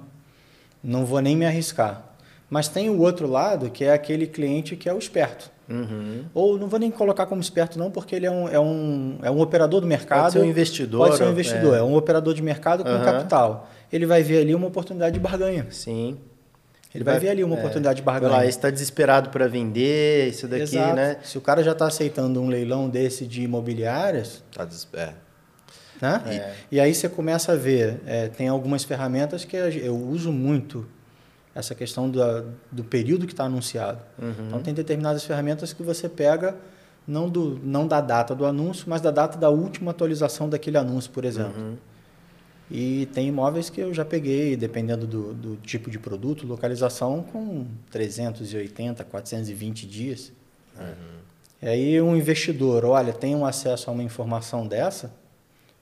não 0.83 1.05
vou 1.05 1.19
nem 1.19 1.35
me 1.35 1.45
arriscar. 1.45 2.05
Mas 2.49 2.67
tem 2.67 2.89
o 2.89 2.99
outro 2.99 3.27
lado, 3.27 3.69
que 3.69 3.83
é 3.83 3.93
aquele 3.93 4.27
cliente 4.27 4.75
que 4.75 4.89
é 4.89 4.93
o 4.93 4.97
esperto. 4.97 5.51
Uhum. 5.69 6.25
Ou 6.34 6.58
não 6.58 6.67
vou 6.67 6.79
nem 6.79 6.89
colocar 6.89 7.25
como 7.27 7.39
esperto, 7.41 7.77
não, 7.77 7.91
porque 7.91 8.15
ele 8.15 8.25
é 8.25 8.32
um, 8.32 8.47
é 8.49 8.60
um, 8.60 9.19
é 9.21 9.29
um 9.29 9.39
operador 9.39 9.79
do 9.82 9.88
mercado. 9.88 10.21
Pode 10.23 10.34
ser 10.34 10.39
um 10.39 10.45
investidor, 10.45 10.99
Pode 11.05 11.17
ser 11.17 11.23
um 11.25 11.32
investidor, 11.32 11.77
é, 11.77 11.84
um 11.84 11.95
operador 11.95 12.34
de 12.34 12.41
mercado 12.41 12.84
com 12.84 12.89
Aham. 12.89 13.03
capital. 13.05 13.69
Ele 13.91 14.05
vai 14.05 14.23
ver 14.23 14.41
ali 14.41 14.55
uma 14.55 14.67
oportunidade 14.67 15.13
de 15.13 15.19
barganha. 15.19 15.67
Sim. 15.69 16.17
Ele 16.93 17.03
vai, 17.03 17.19
ver 17.19 17.29
ali 17.29 17.43
uma 17.43 17.55
é, 17.55 17.60
oportunidade 17.60 17.97
de 17.97 18.01
Vai 18.03 18.15
barganha. 18.15 18.34
lá, 18.41 18.45
está 18.47 18.71
desesperado 18.71 19.29
para 19.29 19.47
vender 19.47 20.29
isso 20.29 20.47
daqui, 20.47 20.63
Exato. 20.63 20.95
né? 20.95 21.17
Se 21.21 21.38
o 21.38 21.41
cara 21.41 21.63
já 21.63 21.73
está 21.73 21.86
aceitando 21.86 22.41
um 22.41 22.47
leilão 22.47 22.89
desse 22.89 23.27
de 23.27 23.43
imobiliárias, 23.43 24.43
Tá 24.51 24.65
des- 24.65 24.88
é. 24.93 25.13
Né? 26.01 26.21
É. 26.25 26.53
E, 26.71 26.75
e, 26.77 26.79
aí 26.79 26.95
você 26.95 27.08
começa 27.08 27.51
a 27.51 27.55
ver, 27.55 27.99
é, 28.08 28.27
tem 28.29 28.47
algumas 28.47 28.84
ferramentas 28.84 29.45
que 29.45 29.55
eu 29.55 29.95
uso 29.95 30.32
muito 30.32 30.88
essa 31.53 31.73
questão 31.73 32.09
do, 32.09 32.21
do 32.71 32.83
período 32.83 33.25
que 33.25 33.33
está 33.33 33.45
anunciado. 33.45 33.99
Uhum. 34.21 34.47
Então 34.47 34.62
tem 34.62 34.73
determinadas 34.73 35.23
ferramentas 35.23 35.73
que 35.73 35.83
você 35.83 36.07
pega 36.07 36.55
não, 37.07 37.27
do, 37.27 37.59
não 37.63 37.88
da 37.88 37.99
data 38.01 38.35
do 38.35 38.45
anúncio, 38.45 38.85
mas 38.88 39.01
da 39.01 39.12
data 39.12 39.38
da 39.38 39.49
última 39.49 39.91
atualização 39.91 40.47
daquele 40.47 40.77
anúncio, 40.77 41.12
por 41.12 41.25
exemplo. 41.25 41.59
Uhum. 41.59 41.77
E 42.71 43.07
tem 43.07 43.27
imóveis 43.27 43.69
que 43.69 43.81
eu 43.81 43.91
já 43.93 44.05
peguei, 44.05 44.55
dependendo 44.55 45.07
do, 45.07 45.33
do 45.33 45.55
tipo 45.57 45.89
de 45.89 45.97
produto, 45.97 46.45
localização 46.45 47.23
com 47.23 47.65
380, 47.89 49.03
420 49.05 49.88
dias. 49.88 50.31
Uhum. 50.79 51.19
E 51.63 51.67
aí 51.67 52.01
um 52.01 52.15
investidor, 52.15 52.85
olha, 52.85 53.12
tem 53.12 53.35
um 53.35 53.45
acesso 53.45 53.89
a 53.89 53.93
uma 53.93 54.03
informação 54.03 54.67
dessa, 54.67 55.12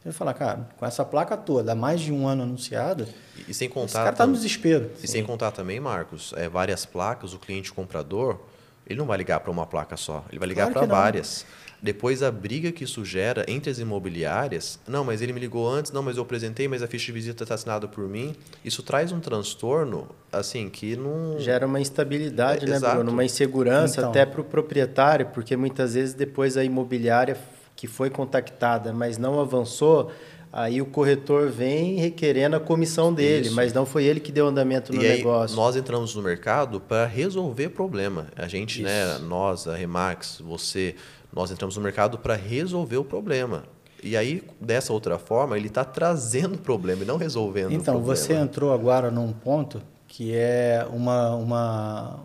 você 0.07 0.11
vai 0.11 0.13
falar, 0.13 0.33
cara, 0.33 0.69
com 0.77 0.85
essa 0.85 1.03
placa 1.03 1.35
toda, 1.35 1.73
há 1.73 1.75
mais 1.75 1.99
de 1.99 2.13
um 2.13 2.27
ano 2.27 2.43
anunciada, 2.43 3.07
e, 3.35 3.51
e 3.51 3.53
sem 3.53 3.67
contar, 3.67 3.85
esse 3.85 3.93
cara 3.95 4.09
está 4.11 4.25
no 4.25 4.33
desespero. 4.33 4.91
E 4.97 5.01
Sim. 5.01 5.07
sem 5.07 5.23
contar 5.23 5.51
também, 5.51 5.79
Marcos, 5.79 6.33
é, 6.37 6.47
várias 6.47 6.85
placas, 6.85 7.33
o 7.33 7.39
cliente 7.39 7.73
comprador, 7.73 8.39
ele 8.85 8.97
não 8.97 9.05
vai 9.05 9.17
ligar 9.17 9.39
para 9.41 9.51
uma 9.51 9.65
placa 9.65 9.97
só, 9.97 10.23
ele 10.29 10.39
vai 10.39 10.47
ligar 10.47 10.71
claro 10.71 10.87
para 10.87 10.97
várias. 10.97 11.45
Depois 11.79 12.23
a 12.23 12.31
briga 12.31 12.71
que 12.71 12.85
isso 12.85 13.05
gera 13.05 13.45
entre 13.47 13.69
as 13.69 13.77
imobiliárias, 13.77 14.79
não, 14.87 15.03
mas 15.03 15.21
ele 15.21 15.31
me 15.31 15.39
ligou 15.39 15.69
antes, 15.69 15.91
não, 15.91 16.01
mas 16.01 16.17
eu 16.17 16.23
apresentei, 16.23 16.67
mas 16.67 16.81
a 16.81 16.87
ficha 16.87 17.07
de 17.07 17.11
visita 17.11 17.43
está 17.43 17.53
assinada 17.53 17.87
por 17.87 18.07
mim. 18.07 18.35
Isso 18.65 18.81
traz 18.81 19.11
um 19.11 19.19
transtorno, 19.19 20.07
assim, 20.31 20.69
que 20.69 20.95
não. 20.95 21.39
Gera 21.39 21.67
uma 21.67 21.79
instabilidade, 21.79 22.65
é, 22.65 22.69
né, 22.69 22.77
exato. 22.77 22.95
Bruno? 22.95 23.11
Uma 23.11 23.23
insegurança 23.23 23.99
então. 23.99 24.09
até 24.09 24.25
para 24.25 24.41
o 24.41 24.43
proprietário, 24.43 25.27
porque 25.27 25.55
muitas 25.55 25.93
vezes 25.93 26.15
depois 26.15 26.57
a 26.57 26.63
imobiliária 26.63 27.37
que 27.77 27.87
foi 27.87 28.09
contactada, 28.09 28.91
mas 28.91 29.17
não 29.17 29.39
avançou, 29.39 30.11
Aí 30.51 30.81
o 30.81 30.85
corretor 30.85 31.49
vem 31.49 31.97
requerendo 31.97 32.55
a 32.55 32.59
comissão 32.59 33.13
dele, 33.13 33.47
Isso. 33.47 33.55
mas 33.55 33.73
não 33.73 33.85
foi 33.85 34.05
ele 34.05 34.19
que 34.19 34.31
deu 34.31 34.47
andamento 34.47 34.93
no 34.93 35.03
e 35.03 35.07
negócio. 35.07 35.55
nós 35.55 35.75
entramos 35.75 36.15
no 36.15 36.21
mercado 36.23 36.79
para 36.79 37.05
resolver 37.05 37.69
problema. 37.69 38.27
A 38.35 38.47
gente, 38.47 38.81
né, 38.81 39.03
Isso. 39.03 39.21
né, 39.21 39.27
nós, 39.27 39.67
a 39.67 39.75
Remax, 39.75 40.41
você, 40.43 40.95
nós 41.31 41.51
entramos 41.51 41.75
no 41.75 41.83
mercado 41.83 42.17
para 42.17 42.33
resolver 42.33 42.97
o 42.97 43.03
problema. 43.03 43.65
E 44.01 44.15
aí, 44.15 44.41
dessa 44.59 44.93
outra 44.93 45.19
forma, 45.19 45.57
ele 45.57 45.67
está 45.67 45.83
trazendo 45.83 46.57
problema 46.57 47.03
e 47.03 47.05
não 47.05 47.17
resolvendo 47.17 47.71
então, 47.73 47.95
o 47.95 47.97
problema. 47.97 48.03
Então, 48.03 48.15
você 48.15 48.33
entrou 48.33 48.73
agora 48.73 49.11
num 49.11 49.33
ponto 49.33 49.81
que 50.07 50.33
é 50.33 50.87
uma, 50.91 51.35
uma, 51.35 52.19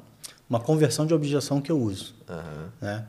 uma 0.48 0.60
conversão 0.60 1.04
de 1.04 1.12
objeção 1.12 1.60
que 1.60 1.72
eu 1.72 1.78
uso. 1.78 2.14
Uhum. 2.28 2.68
Né? 2.80 3.04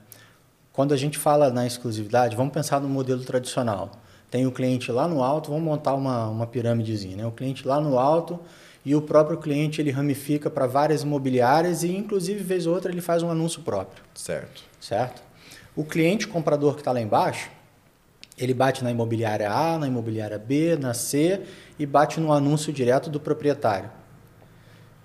Quando 0.74 0.94
a 0.94 0.98
gente 0.98 1.18
fala 1.18 1.50
na 1.50 1.66
exclusividade, 1.66 2.36
vamos 2.36 2.52
pensar 2.52 2.82
no 2.82 2.90
modelo 2.90 3.24
tradicional 3.24 3.92
tem 4.34 4.48
o 4.48 4.52
cliente 4.52 4.92
lá 4.92 5.08
no 5.08 5.22
alto, 5.22 5.52
vamos 5.52 5.64
montar 5.64 5.94
uma, 5.94 6.28
uma 6.28 6.48
pirâmidezinha, 6.48 7.16
né? 7.16 7.24
O 7.24 7.32
cliente 7.32 7.68
lá 7.68 7.80
no 7.80 8.00
alto 8.00 8.40
e 8.84 8.96
o 8.96 9.02
próprio 9.04 9.38
cliente 9.38 9.80
ele 9.80 9.92
ramifica 9.92 10.50
para 10.50 10.66
várias 10.66 11.04
imobiliárias 11.04 11.84
e 11.84 11.96
inclusive 11.96 12.44
vez 12.44 12.66
ou 12.66 12.74
outra 12.74 12.92
ele 12.92 13.00
faz 13.00 13.22
um 13.22 13.30
anúncio 13.30 13.62
próprio. 13.62 14.04
Certo. 14.16 14.64
Certo? 14.82 15.22
O 15.76 15.86
cliente 15.86 16.28
comprador 16.28 16.74
que 16.74 16.82
está 16.82 16.92
lá 16.92 17.00
embaixo, 17.00 17.52
ele 18.36 18.56
bate 18.56 18.84
na 18.84 18.90
imobiliária 18.90 19.52
A, 19.52 19.78
na 19.78 19.86
imobiliária 19.86 20.40
B, 20.40 20.78
na 20.78 20.96
C 20.96 21.44
e 21.78 21.86
bate 21.86 22.20
no 22.20 22.34
anúncio 22.34 22.74
direto 22.74 23.12
do 23.12 23.20
proprietário. 23.20 23.92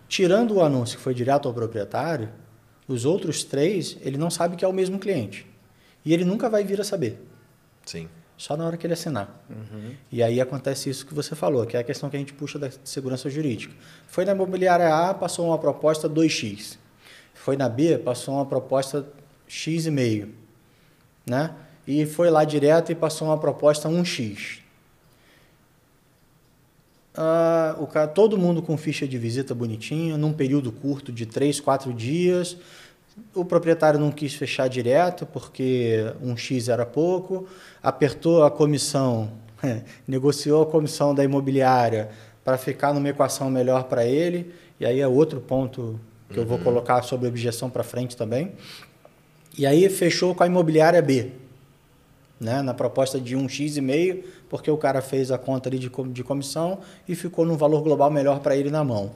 Tirando 0.09 0.54
o 0.54 0.62
anúncio 0.62 0.96
que 0.96 1.04
foi 1.04 1.12
direto 1.12 1.48
ao 1.48 1.52
proprietário, 1.52 2.31
os 2.88 3.04
outros 3.04 3.44
três, 3.44 3.98
ele 4.00 4.16
não 4.16 4.31
sabe 4.31 4.57
que 4.57 4.64
é 4.64 4.68
o 4.68 4.72
mesmo 4.72 4.98
cliente. 4.98 5.47
E 6.08 6.14
ele 6.14 6.24
nunca 6.24 6.48
vai 6.48 6.64
vir 6.64 6.80
a 6.80 6.84
saber. 6.84 7.22
Sim 7.84 8.08
só 8.38 8.56
na 8.56 8.64
hora 8.64 8.76
que 8.76 8.86
ele 8.86 8.94
assinar. 8.94 9.44
Uhum. 9.50 9.94
E 10.12 10.22
aí 10.22 10.40
acontece 10.40 10.88
isso 10.88 11.04
que 11.04 11.12
você 11.12 11.34
falou, 11.34 11.66
que 11.66 11.76
é 11.76 11.80
a 11.80 11.82
questão 11.82 12.08
que 12.08 12.16
a 12.16 12.20
gente 12.20 12.32
puxa 12.32 12.56
da 12.56 12.70
segurança 12.84 13.28
jurídica. 13.28 13.74
Foi 14.06 14.24
na 14.24 14.30
imobiliária 14.30 14.94
A, 14.94 15.12
passou 15.12 15.48
uma 15.48 15.58
proposta 15.58 16.08
2x. 16.08 16.78
Foi 17.34 17.56
na 17.56 17.68
B, 17.68 17.98
passou 17.98 18.34
uma 18.34 18.46
proposta 18.46 19.04
x,5. 19.48 20.28
Né? 21.26 21.52
E 21.84 22.06
foi 22.06 22.30
lá 22.30 22.44
direto 22.44 22.92
e 22.92 22.94
passou 22.94 23.26
uma 23.26 23.38
proposta 23.38 23.88
1x. 23.88 24.60
Ah, 27.16 27.74
o 27.80 27.88
cara, 27.88 28.06
todo 28.06 28.38
mundo 28.38 28.62
com 28.62 28.76
ficha 28.76 29.08
de 29.08 29.18
visita 29.18 29.52
bonitinha, 29.52 30.16
num 30.16 30.32
período 30.32 30.70
curto 30.70 31.10
de 31.10 31.26
3, 31.26 31.58
4 31.58 31.92
dias, 31.92 32.56
o 33.35 33.44
proprietário 33.44 33.98
não 33.98 34.11
quis 34.11 34.35
fechar 34.35 34.68
direto 34.68 35.26
porque 35.26 36.12
um 36.22 36.37
X 36.37 36.68
era 36.68 36.85
pouco, 36.85 37.46
apertou 37.83 38.44
a 38.44 38.50
comissão, 38.50 39.31
negociou 40.07 40.62
a 40.62 40.66
comissão 40.66 41.14
da 41.14 41.24
imobiliária 41.24 42.11
para 42.44 42.57
ficar 42.57 42.94
numa 42.94 43.09
equação 43.09 43.50
melhor 43.50 43.85
para 43.85 44.07
ele, 44.07 44.54
e 44.81 44.87
aí 44.87 45.00
é 45.00 45.07
outro 45.09 45.40
ponto 45.40 46.00
que 46.31 46.37
uhum. 46.37 46.42
eu 46.42 46.48
vou 46.48 46.59
uhum. 46.59 46.64
colocar 46.64 47.02
sobre 47.02 47.28
objeção 47.28 47.68
para 47.68 47.83
frente 47.83 48.16
também. 48.16 48.52
E 49.57 49.66
aí 49.66 49.88
fechou 49.88 50.35
com 50.35 50.42
a 50.42 50.46
imobiliária 50.46 51.02
B, 51.02 51.33
né, 52.40 52.62
na 52.62 52.72
proposta 52.72 53.20
de 53.20 53.35
um 53.35 53.48
X 53.48 53.76
e 53.76 53.81
meio, 53.81 54.24
porque 54.48 54.70
o 54.70 54.76
cara 54.76 55.02
fez 55.02 55.31
a 55.31 55.38
conta 55.38 55.68
ali 55.68 55.78
de, 55.78 55.90
de 56.12 56.24
comissão 56.24 56.78
e 57.09 57.14
ficou 57.14 57.44
num 57.44 57.57
valor 57.57 57.83
global 57.83 58.11
melhor 58.11 58.40
para 58.40 58.57
ele 58.57 58.70
na 58.70 58.85
mão. 58.85 59.11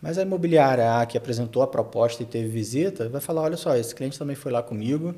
Mas 0.00 0.18
a 0.18 0.22
imobiliária 0.22 0.98
A 0.98 1.06
que 1.06 1.16
apresentou 1.16 1.62
a 1.62 1.66
proposta 1.66 2.22
e 2.22 2.26
teve 2.26 2.48
visita, 2.48 3.08
vai 3.08 3.20
falar, 3.20 3.42
olha 3.42 3.56
só, 3.56 3.76
esse 3.76 3.94
cliente 3.94 4.18
também 4.18 4.36
foi 4.36 4.52
lá 4.52 4.62
comigo, 4.62 5.14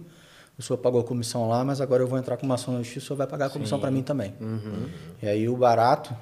o 0.58 0.62
senhor 0.62 0.78
pagou 0.78 1.00
a 1.00 1.04
comissão 1.04 1.48
lá, 1.48 1.64
mas 1.64 1.80
agora 1.80 2.02
eu 2.02 2.06
vou 2.06 2.18
entrar 2.18 2.36
com 2.36 2.46
uma 2.46 2.56
ação 2.56 2.74
na 2.74 2.80
justiça, 2.80 3.04
o 3.04 3.06
senhor 3.08 3.16
vai 3.18 3.26
pagar 3.26 3.46
a 3.46 3.50
comissão 3.50 3.78
para 3.78 3.90
mim 3.90 4.02
também. 4.02 4.34
Uhum. 4.40 4.88
E 5.22 5.28
aí 5.28 5.48
o 5.48 5.56
barato 5.56 6.14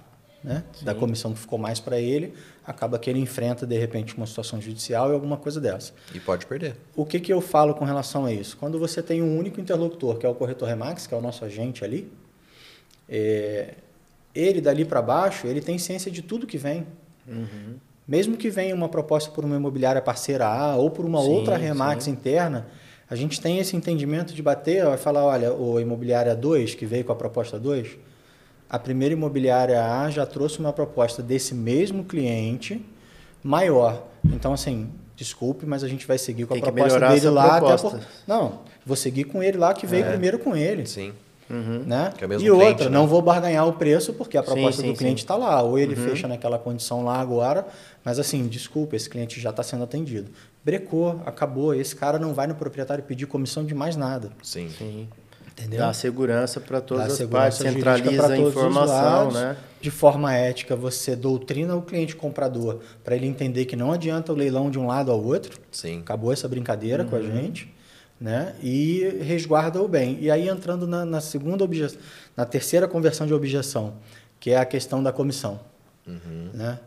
né, 0.47 0.63
da 0.83 0.95
comissão 0.95 1.33
que 1.33 1.41
ficou 1.41 1.59
mais 1.59 1.81
para 1.81 1.99
ele, 1.99 2.33
acaba 2.65 3.01
que 3.01 3.11
ele 3.11 3.19
enfrenta, 3.19 3.67
de 3.67 3.77
repente, 3.77 4.17
uma 4.17 4.27
situação 4.27 4.61
judicial 4.61 5.11
e 5.11 5.13
alguma 5.13 5.37
coisa 5.37 5.61
dessa. 5.61 5.93
E 6.15 6.21
pode 6.21 6.47
perder. 6.47 6.77
O 6.95 7.05
que, 7.05 7.19
que 7.19 7.33
eu 7.33 7.41
falo 7.41 7.75
com 7.75 7.85
relação 7.85 8.25
a 8.25 8.33
isso? 8.33 8.57
Quando 8.57 8.79
você 8.79 9.03
tem 9.03 9.21
um 9.21 9.37
único 9.37 9.61
interlocutor, 9.61 10.19
que 10.19 10.25
é 10.25 10.29
o 10.29 10.35
corretor 10.35 10.69
Remax, 10.69 11.07
que 11.09 11.15
é 11.15 11.17
o 11.17 11.21
nosso 11.21 11.45
agente 11.45 11.85
ali, 11.85 12.11
é, 13.09 13.75
ele 14.33 14.61
dali 14.61 14.85
para 14.85 15.03
baixo, 15.03 15.49
ele 15.49 15.61
tem 15.61 15.79
ciência 15.79 16.13
de 16.13 16.23
tudo 16.23 16.47
que 16.47 16.59
vem. 16.59 16.87
Uhum. 17.27 17.75
Mesmo 18.07 18.37
que 18.37 18.49
venha 18.51 18.75
uma 18.75 18.89
proposta 18.89 19.31
por 19.31 19.45
uma 19.45 19.57
imobiliária 19.57 20.01
parceira 20.01 20.47
A 20.47 20.77
ou 20.77 20.91
por 20.91 21.05
uma 21.05 21.21
sim, 21.21 21.29
outra 21.29 21.57
Remax 21.57 22.05
sim. 22.05 22.13
interna, 22.13 22.67
a 23.09 23.17
gente 23.17 23.41
tem 23.41 23.59
esse 23.59 23.77
entendimento 23.77 24.33
de 24.33 24.43
bater, 24.43 24.85
vai 24.85 24.97
falar, 24.97 25.25
olha, 25.25 25.53
o 25.53 25.81
imobiliária 25.81 26.35
2, 26.35 26.75
que 26.75 26.87
veio 26.87 27.05
com 27.05 27.13
a 27.13 27.17
proposta 27.17 27.59
2, 27.59 27.97
a 28.69 28.79
primeira 28.79 29.13
imobiliária 29.15 29.85
A 29.85 30.11
já 30.11 30.27
trouxe 30.27 30.59
uma 30.59 30.73
proposta 30.73 31.23
desse 31.23 31.55
mesmo 31.55 32.05
cliente 32.05 32.85
maior. 33.43 34.03
Então, 34.25 34.53
assim, 34.53 34.91
desculpe, 35.15 35.65
mas 35.65 35.85
a 35.85 35.89
gente 35.89 36.07
vai 36.07 36.19
seguir 36.19 36.47
com 36.47 36.55
tem 36.55 36.63
a 36.63 36.73
proposta 36.73 37.09
dele 37.09 37.31
lá. 37.31 37.59
Proposta. 37.59 37.89
Até 37.89 37.97
por... 37.99 38.07
Não, 38.27 38.61
vou 38.85 38.97
seguir 38.97 39.25
com 39.25 39.43
ele 39.43 39.57
lá, 39.57 39.73
que 39.73 39.87
veio 39.87 40.05
é. 40.05 40.09
primeiro 40.09 40.39
com 40.39 40.57
ele. 40.57 40.87
Sim. 40.87 41.13
Uhum. 41.49 41.85
Né? 41.87 42.13
É 42.21 42.25
e 42.25 42.51
outra, 42.51 42.67
cliente, 42.67 42.85
né? 42.85 42.91
não 42.91 43.07
vou 43.07 43.23
barganhar 43.23 43.69
o 43.69 43.73
preço 43.75 44.13
porque 44.13 44.37
a 44.37 44.43
proposta 44.43 44.83
sim, 44.83 44.89
sim, 44.89 44.93
do 44.93 44.99
cliente 44.99 45.23
está 45.23 45.37
lá. 45.37 45.63
Ou 45.63 45.79
ele 45.79 45.95
uhum. 45.95 46.09
fecha 46.09 46.27
naquela 46.27 46.59
condição 46.59 47.05
lá 47.05 47.21
agora, 47.21 47.67
mas 48.07 48.21
assim, 48.21 48.47
desculpa, 48.47 48.95
esse 48.95 49.11
cliente 49.11 49.41
já 49.41 49.51
está 49.51 49.65
sendo 49.65 49.83
atendido. 49.83 50.31
Brecou, 50.65 51.21
acabou. 51.27 51.75
Esse 51.75 51.97
cara 51.97 52.21
não 52.21 52.33
vai 52.33 52.47
no 52.47 52.55
proprietário 52.55 53.03
pedir 53.03 53.27
comissão 53.27 53.67
de 53.67 53.75
mais 53.75 53.97
nada. 53.97 54.31
Sim. 54.45 54.71
sim. 54.71 55.09
Entendeu? 55.49 55.81
Dá 55.81 55.93
segurança 55.93 56.61
para 56.61 56.81
todas 56.81 57.19
Dá 57.19 57.25
as 57.25 57.31
partes, 57.31 57.59
centraliza 57.59 58.29
a 58.29 58.39
informação, 58.39 59.33
né? 59.33 59.57
De 59.81 59.91
forma 59.91 60.33
ética, 60.33 60.77
você 60.77 61.17
doutrina 61.17 61.75
o 61.75 61.83
cliente 61.83 62.15
comprador 62.15 62.79
para 63.03 63.17
ele 63.17 63.27
entender 63.27 63.65
que 63.65 63.75
não 63.75 63.91
adianta 63.91 64.33
o 64.33 64.37
leilão 64.37 64.71
de 64.71 64.79
um 64.79 64.87
lado 64.87 65.11
ao 65.11 65.21
outro. 65.21 65.59
Sim. 65.73 65.99
Acabou 65.99 66.33
essa 66.33 66.47
brincadeira 66.47 67.03
uhum. 67.03 67.09
com 67.09 67.17
a 67.17 67.19
uhum. 67.19 67.33
gente 67.33 67.75
né? 68.21 68.55
E 68.63 69.19
resguarda 69.21 69.83
o 69.83 69.89
bem. 69.89 70.17
E 70.21 70.31
aí 70.31 70.49
entrando 70.49 70.87
na, 70.87 71.05
na 71.05 71.21
segunda 71.21 71.65
objeção, 71.65 71.99
na 72.37 72.45
terceira 72.45 72.87
conversão 72.87 73.27
de 73.27 73.35
objeção, 73.35 73.95
que 74.39 74.53
é 74.53 74.59
a 74.59 74.65
questão 74.65 75.03
da 75.03 75.13
comissão, 75.13 75.61
uhum. 76.07 76.51
né? 76.55 76.79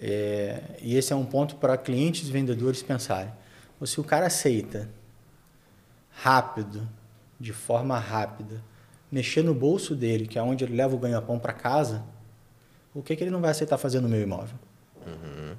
É, 0.00 0.62
e 0.80 0.96
esse 0.96 1.12
é 1.12 1.16
um 1.16 1.26
ponto 1.26 1.56
para 1.56 1.76
clientes 1.76 2.28
e 2.28 2.32
vendedores 2.32 2.82
pensarem. 2.82 3.32
Ou 3.78 3.86
se 3.86 4.00
o 4.00 4.04
cara 4.04 4.26
aceita 4.26 4.88
rápido, 6.10 6.88
de 7.38 7.52
forma 7.52 7.98
rápida, 7.98 8.62
mexer 9.10 9.42
no 9.42 9.54
bolso 9.54 9.94
dele, 9.94 10.26
que 10.26 10.38
é 10.38 10.42
onde 10.42 10.64
ele 10.64 10.74
leva 10.74 10.94
o 10.94 10.98
ganha-pão 10.98 11.38
para 11.38 11.52
casa, 11.52 12.02
o 12.94 13.02
que, 13.02 13.14
que 13.14 13.24
ele 13.24 13.30
não 13.30 13.40
vai 13.40 13.50
aceitar 13.50 13.78
fazer 13.78 14.00
no 14.00 14.08
meu 14.08 14.20
imóvel? 14.20 14.56
Uhum. 15.06 15.54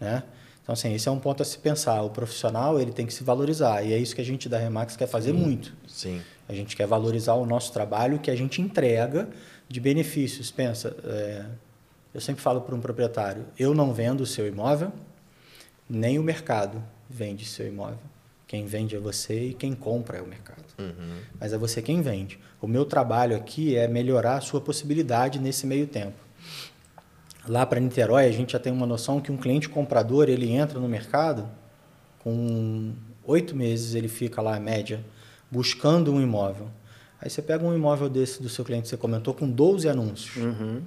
Né? 0.00 0.22
Então, 0.62 0.72
assim, 0.72 0.94
esse 0.94 1.08
é 1.08 1.10
um 1.10 1.18
ponto 1.18 1.42
a 1.42 1.44
se 1.44 1.58
pensar. 1.58 2.02
O 2.02 2.10
profissional 2.10 2.80
ele 2.80 2.92
tem 2.92 3.04
que 3.04 3.12
se 3.12 3.24
valorizar. 3.24 3.82
E 3.82 3.92
é 3.92 3.98
isso 3.98 4.14
que 4.14 4.20
a 4.20 4.24
gente 4.24 4.48
da 4.48 4.58
Remax 4.58 4.96
quer 4.96 5.08
fazer 5.08 5.32
Sim. 5.32 5.38
muito. 5.38 5.74
Sim. 5.88 6.22
A 6.48 6.54
gente 6.54 6.76
quer 6.76 6.86
valorizar 6.86 7.34
o 7.34 7.44
nosso 7.44 7.72
trabalho 7.72 8.18
que 8.18 8.30
a 8.30 8.36
gente 8.36 8.60
entrega 8.62 9.28
de 9.68 9.80
benefícios. 9.80 10.50
Pensa, 10.50 10.96
é, 11.04 11.44
eu 12.14 12.20
sempre 12.20 12.42
falo 12.42 12.60
para 12.60 12.74
um 12.74 12.80
proprietário, 12.80 13.44
eu 13.58 13.74
não 13.74 13.92
vendo 13.92 14.20
o 14.20 14.26
seu 14.26 14.46
imóvel, 14.46 14.92
nem 15.88 16.18
o 16.18 16.22
mercado 16.22 16.82
vende 17.08 17.44
seu 17.44 17.66
imóvel. 17.66 17.98
Quem 18.46 18.66
vende 18.66 18.94
é 18.94 18.98
você 18.98 19.46
e 19.46 19.54
quem 19.54 19.74
compra 19.74 20.18
é 20.18 20.22
o 20.22 20.26
mercado. 20.26 20.64
Uhum. 20.78 21.20
Mas 21.40 21.52
é 21.52 21.58
você 21.58 21.80
quem 21.80 22.02
vende. 22.02 22.38
O 22.60 22.66
meu 22.66 22.84
trabalho 22.84 23.34
aqui 23.34 23.76
é 23.76 23.88
melhorar 23.88 24.36
a 24.36 24.40
sua 24.42 24.60
possibilidade 24.60 25.38
nesse 25.38 25.66
meio 25.66 25.86
tempo. 25.86 26.16
Lá 27.48 27.64
para 27.64 27.80
Niterói, 27.80 28.26
a 28.26 28.30
gente 28.30 28.52
já 28.52 28.58
tem 28.58 28.72
uma 28.72 28.86
noção 28.86 29.20
que 29.20 29.32
um 29.32 29.36
cliente 29.36 29.68
comprador 29.68 30.28
ele 30.28 30.50
entra 30.50 30.78
no 30.78 30.88
mercado 30.88 31.48
com 32.18 32.92
oito 33.24 33.56
meses, 33.56 33.94
ele 33.94 34.08
fica 34.08 34.40
lá, 34.40 34.60
média, 34.60 35.04
buscando 35.50 36.12
um 36.12 36.20
imóvel. 36.20 36.68
Aí 37.20 37.30
você 37.30 37.40
pega 37.40 37.64
um 37.64 37.74
imóvel 37.74 38.08
desse 38.08 38.42
do 38.42 38.48
seu 38.48 38.64
cliente, 38.64 38.88
você 38.88 38.96
comentou, 38.96 39.32
com 39.32 39.48
12 39.48 39.88
anúncios. 39.88 40.36
Uhum. 40.36 40.82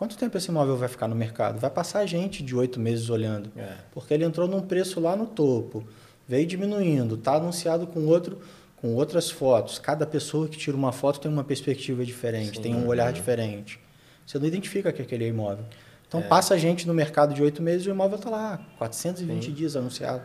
Quanto 0.00 0.16
tempo 0.16 0.34
esse 0.38 0.48
imóvel 0.48 0.78
vai 0.78 0.88
ficar 0.88 1.06
no 1.08 1.14
mercado? 1.14 1.60
Vai 1.60 1.68
passar 1.68 2.06
gente 2.06 2.42
de 2.42 2.56
oito 2.56 2.80
meses 2.80 3.10
olhando. 3.10 3.50
É. 3.54 3.74
Porque 3.92 4.14
ele 4.14 4.24
entrou 4.24 4.48
num 4.48 4.62
preço 4.62 4.98
lá 4.98 5.14
no 5.14 5.26
topo, 5.26 5.84
veio 6.26 6.46
diminuindo, 6.46 7.16
está 7.16 7.34
anunciado 7.34 7.86
com 7.86 8.06
outro 8.06 8.38
com 8.76 8.94
outras 8.94 9.30
fotos. 9.30 9.78
Cada 9.78 10.06
pessoa 10.06 10.48
que 10.48 10.56
tira 10.56 10.74
uma 10.74 10.90
foto 10.90 11.20
tem 11.20 11.30
uma 11.30 11.44
perspectiva 11.44 12.02
diferente, 12.02 12.56
Sim, 12.56 12.62
tem 12.62 12.74
um 12.74 12.86
olhar 12.86 13.12
diferente. 13.12 13.78
Você 14.24 14.38
não 14.38 14.46
identifica 14.46 14.90
que 14.90 15.02
aquele 15.02 15.24
é 15.24 15.28
imóvel. 15.28 15.66
Então 16.08 16.20
É. 16.20 16.22
passa 16.22 16.58
gente 16.58 16.86
no 16.86 16.94
mercado 16.94 17.34
de 17.34 17.42
oito 17.42 17.62
meses 17.62 17.86
e 17.86 17.90
o 17.90 17.92
imóvel 17.92 18.16
está 18.16 18.30
lá, 18.30 18.58
420 18.78 19.52
dias 19.52 19.76
anunciado. 19.76 20.22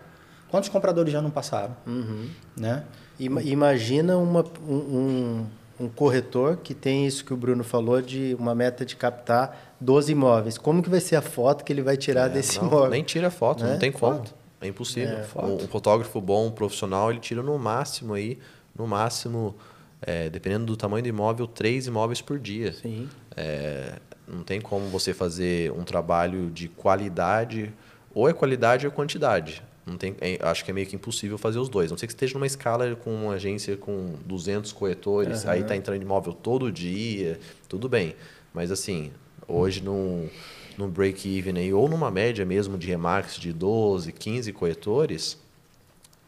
Quantos 0.50 0.70
compradores 0.70 1.12
já 1.12 1.22
não 1.22 1.30
passaram? 1.30 1.76
Uhum. 1.86 2.30
Né? 2.56 2.86
Ima- 3.20 3.44
Imagina 3.44 4.16
uma- 4.18 4.46
um, 4.66 4.74
um- 4.74 5.46
um 5.80 5.88
corretor 5.90 6.58
que 6.58 6.74
tem 6.74 7.06
isso 7.06 7.26
que 7.26 7.34
o 7.34 7.38
Bruno 7.38 7.64
falou 7.64 8.02
de 8.02 8.36
uma 8.40 8.56
meta 8.56 8.86
de 8.86 8.96
captar 8.96 9.76
12 9.80 10.12
imóveis. 10.12 10.58
Como 10.58 10.82
que 10.82 10.90
vai 10.90 11.00
ser 11.00 11.16
a 11.18 11.22
foto 11.22 11.64
que 11.64 11.74
ele 11.74 11.82
vai 11.82 11.98
tirar 11.98 12.28
desse 12.30 12.58
É, 12.58 12.62
não, 12.62 12.68
imóvel? 12.70 12.90
Nem 12.92 13.04
tira 13.04 13.30
foto, 13.30 13.64
Né? 13.64 13.72
não 13.74 13.80
tem 13.80 13.92
como. 13.92 14.18
Foto. 14.18 14.34
É 14.62 14.68
impossível. 14.68 15.18
É, 15.18 15.24
foto. 15.24 15.48
um, 15.48 15.56
um 15.56 15.68
fotógrafo 15.68 16.20
bom, 16.22 16.48
um 16.48 16.52
profissional, 16.52 17.12
ele 17.12 17.20
tira 17.20 17.44
no 17.44 17.58
máximo 17.60 18.14
aí, 18.14 18.40
no 18.76 18.88
máximo, 18.88 19.56
é, 20.02 20.30
dependendo 20.30 20.66
do 20.66 20.78
tamanho 20.78 21.04
do 21.04 21.10
imóvel, 21.10 21.46
três 21.46 21.88
imóveis 21.88 22.22
por 22.22 22.40
dia. 22.40 22.74
Sim. 22.74 23.10
É, 23.36 24.00
não 24.28 24.44
tem 24.44 24.60
como 24.62 24.88
você 24.88 25.14
fazer 25.14 25.72
um 25.74 25.84
trabalho 25.84 26.50
de 26.50 26.68
qualidade, 26.70 27.72
ou 28.14 28.30
é 28.30 28.34
qualidade 28.34 28.88
ou 28.88 28.92
é 28.92 28.96
quantidade. 28.96 29.62
Não 29.86 29.98
tem, 29.98 30.16
é, 30.20 30.40
acho 30.42 30.66
que 30.66 30.72
é 30.72 30.74
meio 30.74 30.88
que 30.88 30.96
impossível 30.96 31.38
fazer 31.38 31.60
os 31.60 31.70
dois. 31.70 31.92
A 31.92 31.94
não 31.94 31.98
sei 31.98 32.08
que 32.08 32.14
esteja 32.14 32.34
numa 32.34 32.48
escala 32.48 32.96
com 32.96 33.14
uma 33.14 33.34
agência 33.34 33.78
com 33.78 34.16
200 34.26 34.72
corretores, 34.72 35.46
aí 35.46 35.62
está 35.62 35.76
entrando 35.76 36.02
imóvel 36.02 36.34
todo 36.34 36.72
dia, 36.72 37.40
tudo 37.70 37.88
bem. 37.88 38.16
Mas 38.52 38.72
assim, 38.72 39.12
hoje 39.48 39.84
num, 39.84 40.28
num 40.76 40.90
break-even 40.90 41.58
aí, 41.60 41.72
ou 41.72 41.88
numa 41.88 42.10
média 42.10 42.44
mesmo 42.44 42.78
de 42.80 42.88
remarks 42.88 43.36
de 43.36 43.54
12, 43.54 44.12
15 44.12 44.52
corretores, 44.54 45.38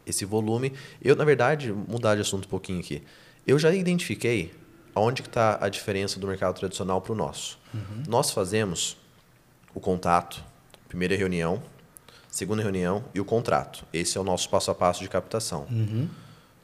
esse 0.06 0.24
volume. 0.24 0.72
Eu, 1.02 1.16
na 1.16 1.24
verdade, 1.24 1.72
mudar 1.72 2.14
de 2.14 2.20
assunto 2.20 2.46
um 2.46 2.48
pouquinho 2.50 2.78
aqui. 2.78 3.02
Eu 3.46 3.58
já 3.58 3.74
identifiquei 3.74 4.52
aonde 4.94 5.22
que 5.22 5.28
está 5.28 5.58
a 5.60 5.68
diferença 5.68 6.20
do 6.20 6.26
mercado 6.26 6.56
tradicional 6.58 7.00
para 7.00 7.12
o 7.12 7.16
nosso. 7.16 7.58
Nós 8.08 8.30
fazemos 8.30 8.96
o 9.74 9.80
contato, 9.80 10.42
primeira 10.88 11.16
reunião, 11.16 11.62
segunda 12.30 12.62
reunião 12.62 13.04
e 13.14 13.20
o 13.20 13.24
contrato. 13.24 13.84
Esse 13.92 14.18
é 14.18 14.20
o 14.20 14.24
nosso 14.24 14.48
passo 14.48 14.70
a 14.70 14.74
passo 14.74 15.00
de 15.00 15.08
captação. 15.08 15.66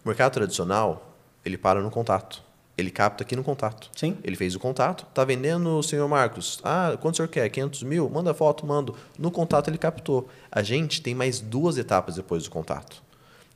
O 0.05 0.09
mercado 0.09 0.33
tradicional, 0.33 1.15
ele 1.45 1.57
para 1.57 1.81
no 1.81 1.91
contato. 1.91 2.43
Ele 2.77 2.91
capta 2.91 3.23
aqui 3.23 3.37
no 3.37 3.45
contato. 3.45 3.89
Sim. 3.95 4.19
Ele 4.25 4.35
fez 4.35 4.55
o 4.57 4.59
contato, 4.59 5.07
tá 5.15 5.25
vendendo, 5.25 5.81
senhor 5.83 6.09
Marcos. 6.09 6.61
Ah, 6.65 6.97
quanto 7.01 7.15
o 7.15 7.17
senhor 7.17 7.29
quer? 7.29 7.49
500 7.49 7.85
mil? 7.85 8.11
Manda 8.11 8.35
foto, 8.35 8.67
mando. 8.67 8.97
No 9.17 9.31
contato 9.31 9.71
ele 9.71 9.79
captou. 9.79 10.29
A 10.51 10.63
gente 10.63 11.01
tem 11.01 11.15
mais 11.15 11.41
duas 11.41 11.79
etapas 11.79 12.17
depois 12.17 12.43
do 12.43 12.51
contato. 12.51 13.03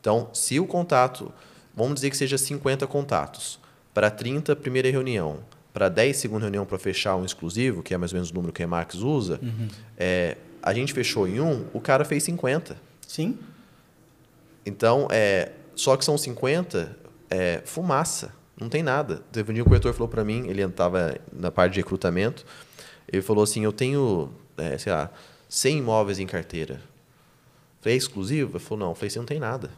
Então, 0.01 0.29
se 0.33 0.61
o 0.61 0.67
contato, 0.67 1.33
vamos 1.75 1.97
dizer 1.97 2.11
que 2.11 2.17
seja 2.17 2.39
50 2.39 2.87
contatos, 2.87 3.59
para 3.93 4.11
30, 4.11 4.55
primeira 4.55 4.89
reunião, 4.89 5.39
para 5.73 5.89
10, 5.89 6.17
segunda 6.17 6.43
reunião 6.43 6.65
para 6.65 6.79
fechar 6.79 7.17
um 7.17 7.25
exclusivo, 7.25 7.83
que 7.83 7.93
é 7.93 7.99
mais 7.99 8.13
ou 8.13 8.17
menos 8.17 8.31
o 8.31 8.35
número 8.35 8.53
que 8.53 8.63
a 8.63 8.67
Remax 8.67 8.95
usa, 8.97 9.41
é, 9.97 10.37
a 10.63 10.75
gente 10.75 10.93
fechou 10.93 11.27
em 11.27 11.41
um, 11.41 11.67
o 11.73 11.81
cara 11.81 12.05
fez 12.05 12.23
50. 12.25 12.77
Sim. 13.07 13.39
Então, 14.65 15.09
é, 15.11 15.53
só 15.75 15.97
que 15.97 16.05
são 16.05 16.19
50 16.19 16.97
é, 17.31 17.63
fumaça, 17.65 18.33
não 18.61 18.69
tem 18.69 18.83
nada. 18.83 19.23
Teve 19.33 19.51
um 19.51 19.55
dia 19.55 19.63
o 19.63 19.67
corretor 19.67 19.93
falou 19.93 20.09
para 20.09 20.25
mim, 20.25 20.47
ele 20.49 20.63
estava 20.63 21.17
na 21.33 21.51
parte 21.51 21.75
de 21.75 21.81
recrutamento, 21.81 22.45
ele 23.11 23.23
falou 23.23 23.45
assim, 23.45 23.65
eu 23.65 23.73
tenho, 23.73 24.31
é, 24.57 24.77
sei 24.77 24.93
lá, 24.93 25.11
100 25.49 25.79
imóveis 25.79 26.19
em 26.19 26.27
carteira. 26.27 26.81
Falei, 27.81 27.95
é 27.95 27.99
exclusivo? 27.99 28.53
Ele 28.57 28.65
falou, 28.65 28.89
não. 28.89 28.95
Falei, 28.95 29.11
você 29.11 29.19
não 29.19 29.27
tem 29.27 29.39
nada. 29.39 29.71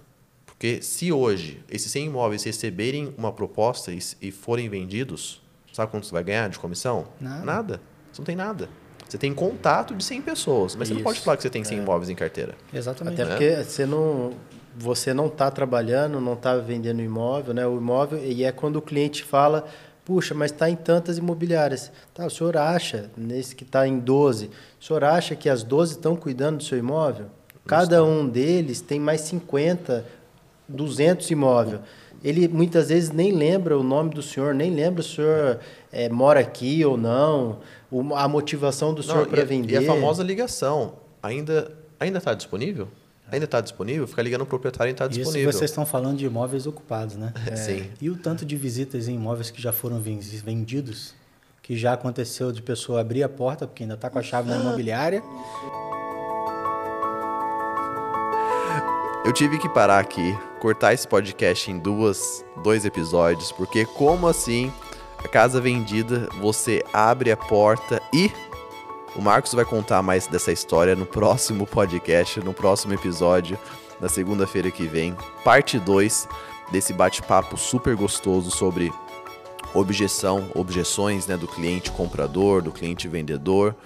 Porque 0.47 0.83
se 0.83 1.13
hoje 1.13 1.63
esses 1.71 1.91
100 1.93 2.07
imóveis 2.07 2.43
receberem 2.43 3.15
uma 3.17 3.33
proposta 3.33 3.93
e, 3.93 3.99
e 4.21 4.31
forem 4.31 4.69
vendidos, 4.69 5.41
sabe 5.73 5.91
quanto 5.91 6.07
você 6.07 6.13
vai 6.13 6.25
ganhar 6.25 6.49
de 6.49 6.59
comissão? 6.59 7.07
Nada. 7.45 7.81
Você 8.13 8.21
não 8.21 8.27
tem 8.27 8.37
nada. 8.37 8.69
Você 9.11 9.19
tem 9.19 9.35
contato 9.35 9.93
de 9.93 10.05
100 10.05 10.23
pessoas, 10.23 10.77
mas 10.77 10.87
você 10.87 10.95
não 10.95 11.01
Isso. 11.01 11.05
pode 11.05 11.21
falar 11.21 11.37
que 11.37 11.43
você 11.43 11.51
tem 11.51 11.65
100 11.65 11.79
imóveis 11.79 12.09
em 12.09 12.15
carteira. 12.15 12.55
Exatamente. 12.73 13.21
Até 13.21 13.29
porque 13.29 13.65
você 13.65 13.85
não 13.85 14.33
você 14.77 15.13
não 15.13 15.27
está 15.27 15.51
trabalhando, 15.51 16.21
não 16.21 16.35
está 16.35 16.57
vendendo 16.57 17.03
imóvel, 17.03 17.53
né? 17.53 17.67
O 17.67 17.77
imóvel 17.77 18.25
e 18.25 18.45
é 18.45 18.53
quando 18.53 18.77
o 18.77 18.83
cliente 18.83 19.25
fala, 19.25 19.67
puxa, 20.05 20.33
mas 20.33 20.53
está 20.53 20.71
em 20.71 20.77
tantas 20.77 21.19
imobiliárias. 21.19 21.91
Tá, 22.15 22.25
o 22.25 22.31
senhor 22.31 22.57
acha 22.57 23.11
nesse 23.17 23.57
que 23.57 23.65
está 23.65 23.87
em 23.87 23.99
12, 23.99 24.49
o 24.81 24.85
senhor 24.85 25.03
acha 25.03 25.35
que 25.35 25.49
as 25.49 25.65
12 25.65 25.95
estão 25.95 26.15
cuidando 26.15 26.59
do 26.59 26.63
seu 26.63 26.79
imóvel? 26.79 27.27
Cada 27.67 28.05
um 28.05 28.29
deles 28.29 28.81
tem 28.81 29.01
mais 29.01 29.23
50, 29.23 30.05
200 30.69 31.31
imóveis. 31.33 31.81
Ele 32.23 32.47
muitas 32.49 32.89
vezes 32.91 33.11
nem 33.11 33.33
lembra 33.33 33.79
o 33.79 33.83
nome 33.83 34.11
do 34.11 34.23
senhor, 34.23 34.55
nem 34.55 34.71
lembra 34.75 35.03
se 35.03 35.09
o 35.11 35.13
senhor 35.17 35.59
eh, 35.93 36.09
mora 36.11 36.41
aqui 36.41 36.85
ou 36.85 36.97
não, 36.97 37.61
o- 37.91 38.15
a 38.15 38.29
motivação 38.29 38.93
do 38.93 39.03
senhor 39.03 39.21
Não, 39.23 39.27
para 39.27 39.41
e, 39.41 39.43
a- 39.43 39.47
vender. 39.47 39.73
E 39.75 39.77
a 39.79 39.83
famosa 39.87 40.23
ligação. 40.23 40.95
Ainda 41.23 41.73
ainda 41.99 42.19
está 42.19 42.35
disponível? 42.35 42.89
Ainda 43.33 43.45
está 43.45 43.61
disponível? 43.61 44.07
Fica 44.09 44.23
ligando 44.23 44.43
o 44.43 44.47
proprietário 44.47 44.91
e 44.91 44.93
está 44.93 45.07
Isso 45.07 45.19
disponível. 45.21 45.53
vocês 45.53 45.71
estão 45.71 45.87
falando 45.87 46.17
de 46.19 46.27
imóveis 46.27 46.67
ocupados, 46.67 47.17
né? 47.17 47.33
Sim. 47.57 47.85
E 48.01 48.11
o 48.11 48.17
tanto 48.17 48.45
de 48.45 48.57
visitas 48.57 49.07
em 49.09 49.15
imóveis 49.15 49.51
que 49.51 49.63
já 49.63 49.73
foram 49.73 50.01
ven- 50.01 50.19
vendidos, 50.19 51.15
que 51.63 51.77
já 51.77 51.93
aconteceu 51.93 52.51
de 52.53 52.61
pessoa 52.61 53.01
abrir 53.01 53.23
a 53.23 53.29
porta 53.29 53.67
porque 53.67 53.85
ainda 53.85 53.95
está 53.95 54.11
com 54.11 54.19
a 54.19 54.23
chave 54.23 54.51
na 54.51 54.57
imobiliária. 54.61 55.23
Eu 59.23 59.35
tive 59.35 59.59
que 59.59 59.69
parar 59.69 59.99
aqui, 59.99 60.37
cortar 60.61 60.95
esse 60.95 61.07
podcast 61.07 61.71
em 61.71 61.79
duas, 61.79 62.43
dois 62.65 62.87
episódios, 62.87 63.53
porque 63.53 63.85
como 63.85 64.27
assim 64.27 64.73
a 65.23 65.29
casa 65.29 65.61
vendida, 65.61 66.27
você 66.41 66.83
abre 66.91 67.31
a 67.31 67.37
porta 67.37 68.01
e 68.15 68.33
o 69.15 69.21
Marcos 69.21 69.53
vai 69.53 69.67
contar 69.67 70.01
mais 70.01 70.27
dessa 70.27 70.51
história 70.51 70.97
no 70.97 71.05
próximo 71.05 71.67
podcast, 71.67 72.41
no 72.41 72.55
próximo 72.55 72.95
episódio, 72.95 73.59
na 74.01 74.09
segunda-feira 74.09 74.71
que 74.71 74.87
vem, 74.87 75.15
parte 75.45 75.79
2 75.79 76.27
desse 76.73 76.95
bate-papo 76.95 77.59
super 77.59 77.95
gostoso 77.95 78.51
sobre 78.51 78.91
objeção, 79.75 80.51
objeções, 80.55 81.27
né, 81.27 81.37
do 81.37 81.47
cliente 81.47 81.91
comprador, 81.91 82.63
do 82.63 82.73
cliente 82.73 83.07
vendedor. 83.07 83.77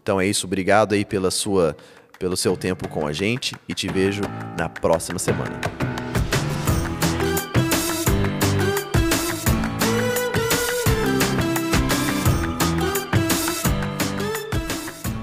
Então 0.00 0.20
é 0.20 0.26
isso, 0.26 0.46
obrigado 0.46 0.92
aí 0.92 1.04
pela 1.04 1.32
sua 1.32 1.76
pelo 2.18 2.36
seu 2.36 2.56
tempo 2.56 2.88
com 2.88 3.06
a 3.06 3.12
gente 3.12 3.54
e 3.68 3.74
te 3.74 3.88
vejo 3.88 4.22
na 4.58 4.68
próxima 4.68 5.18
semana. 5.18 5.60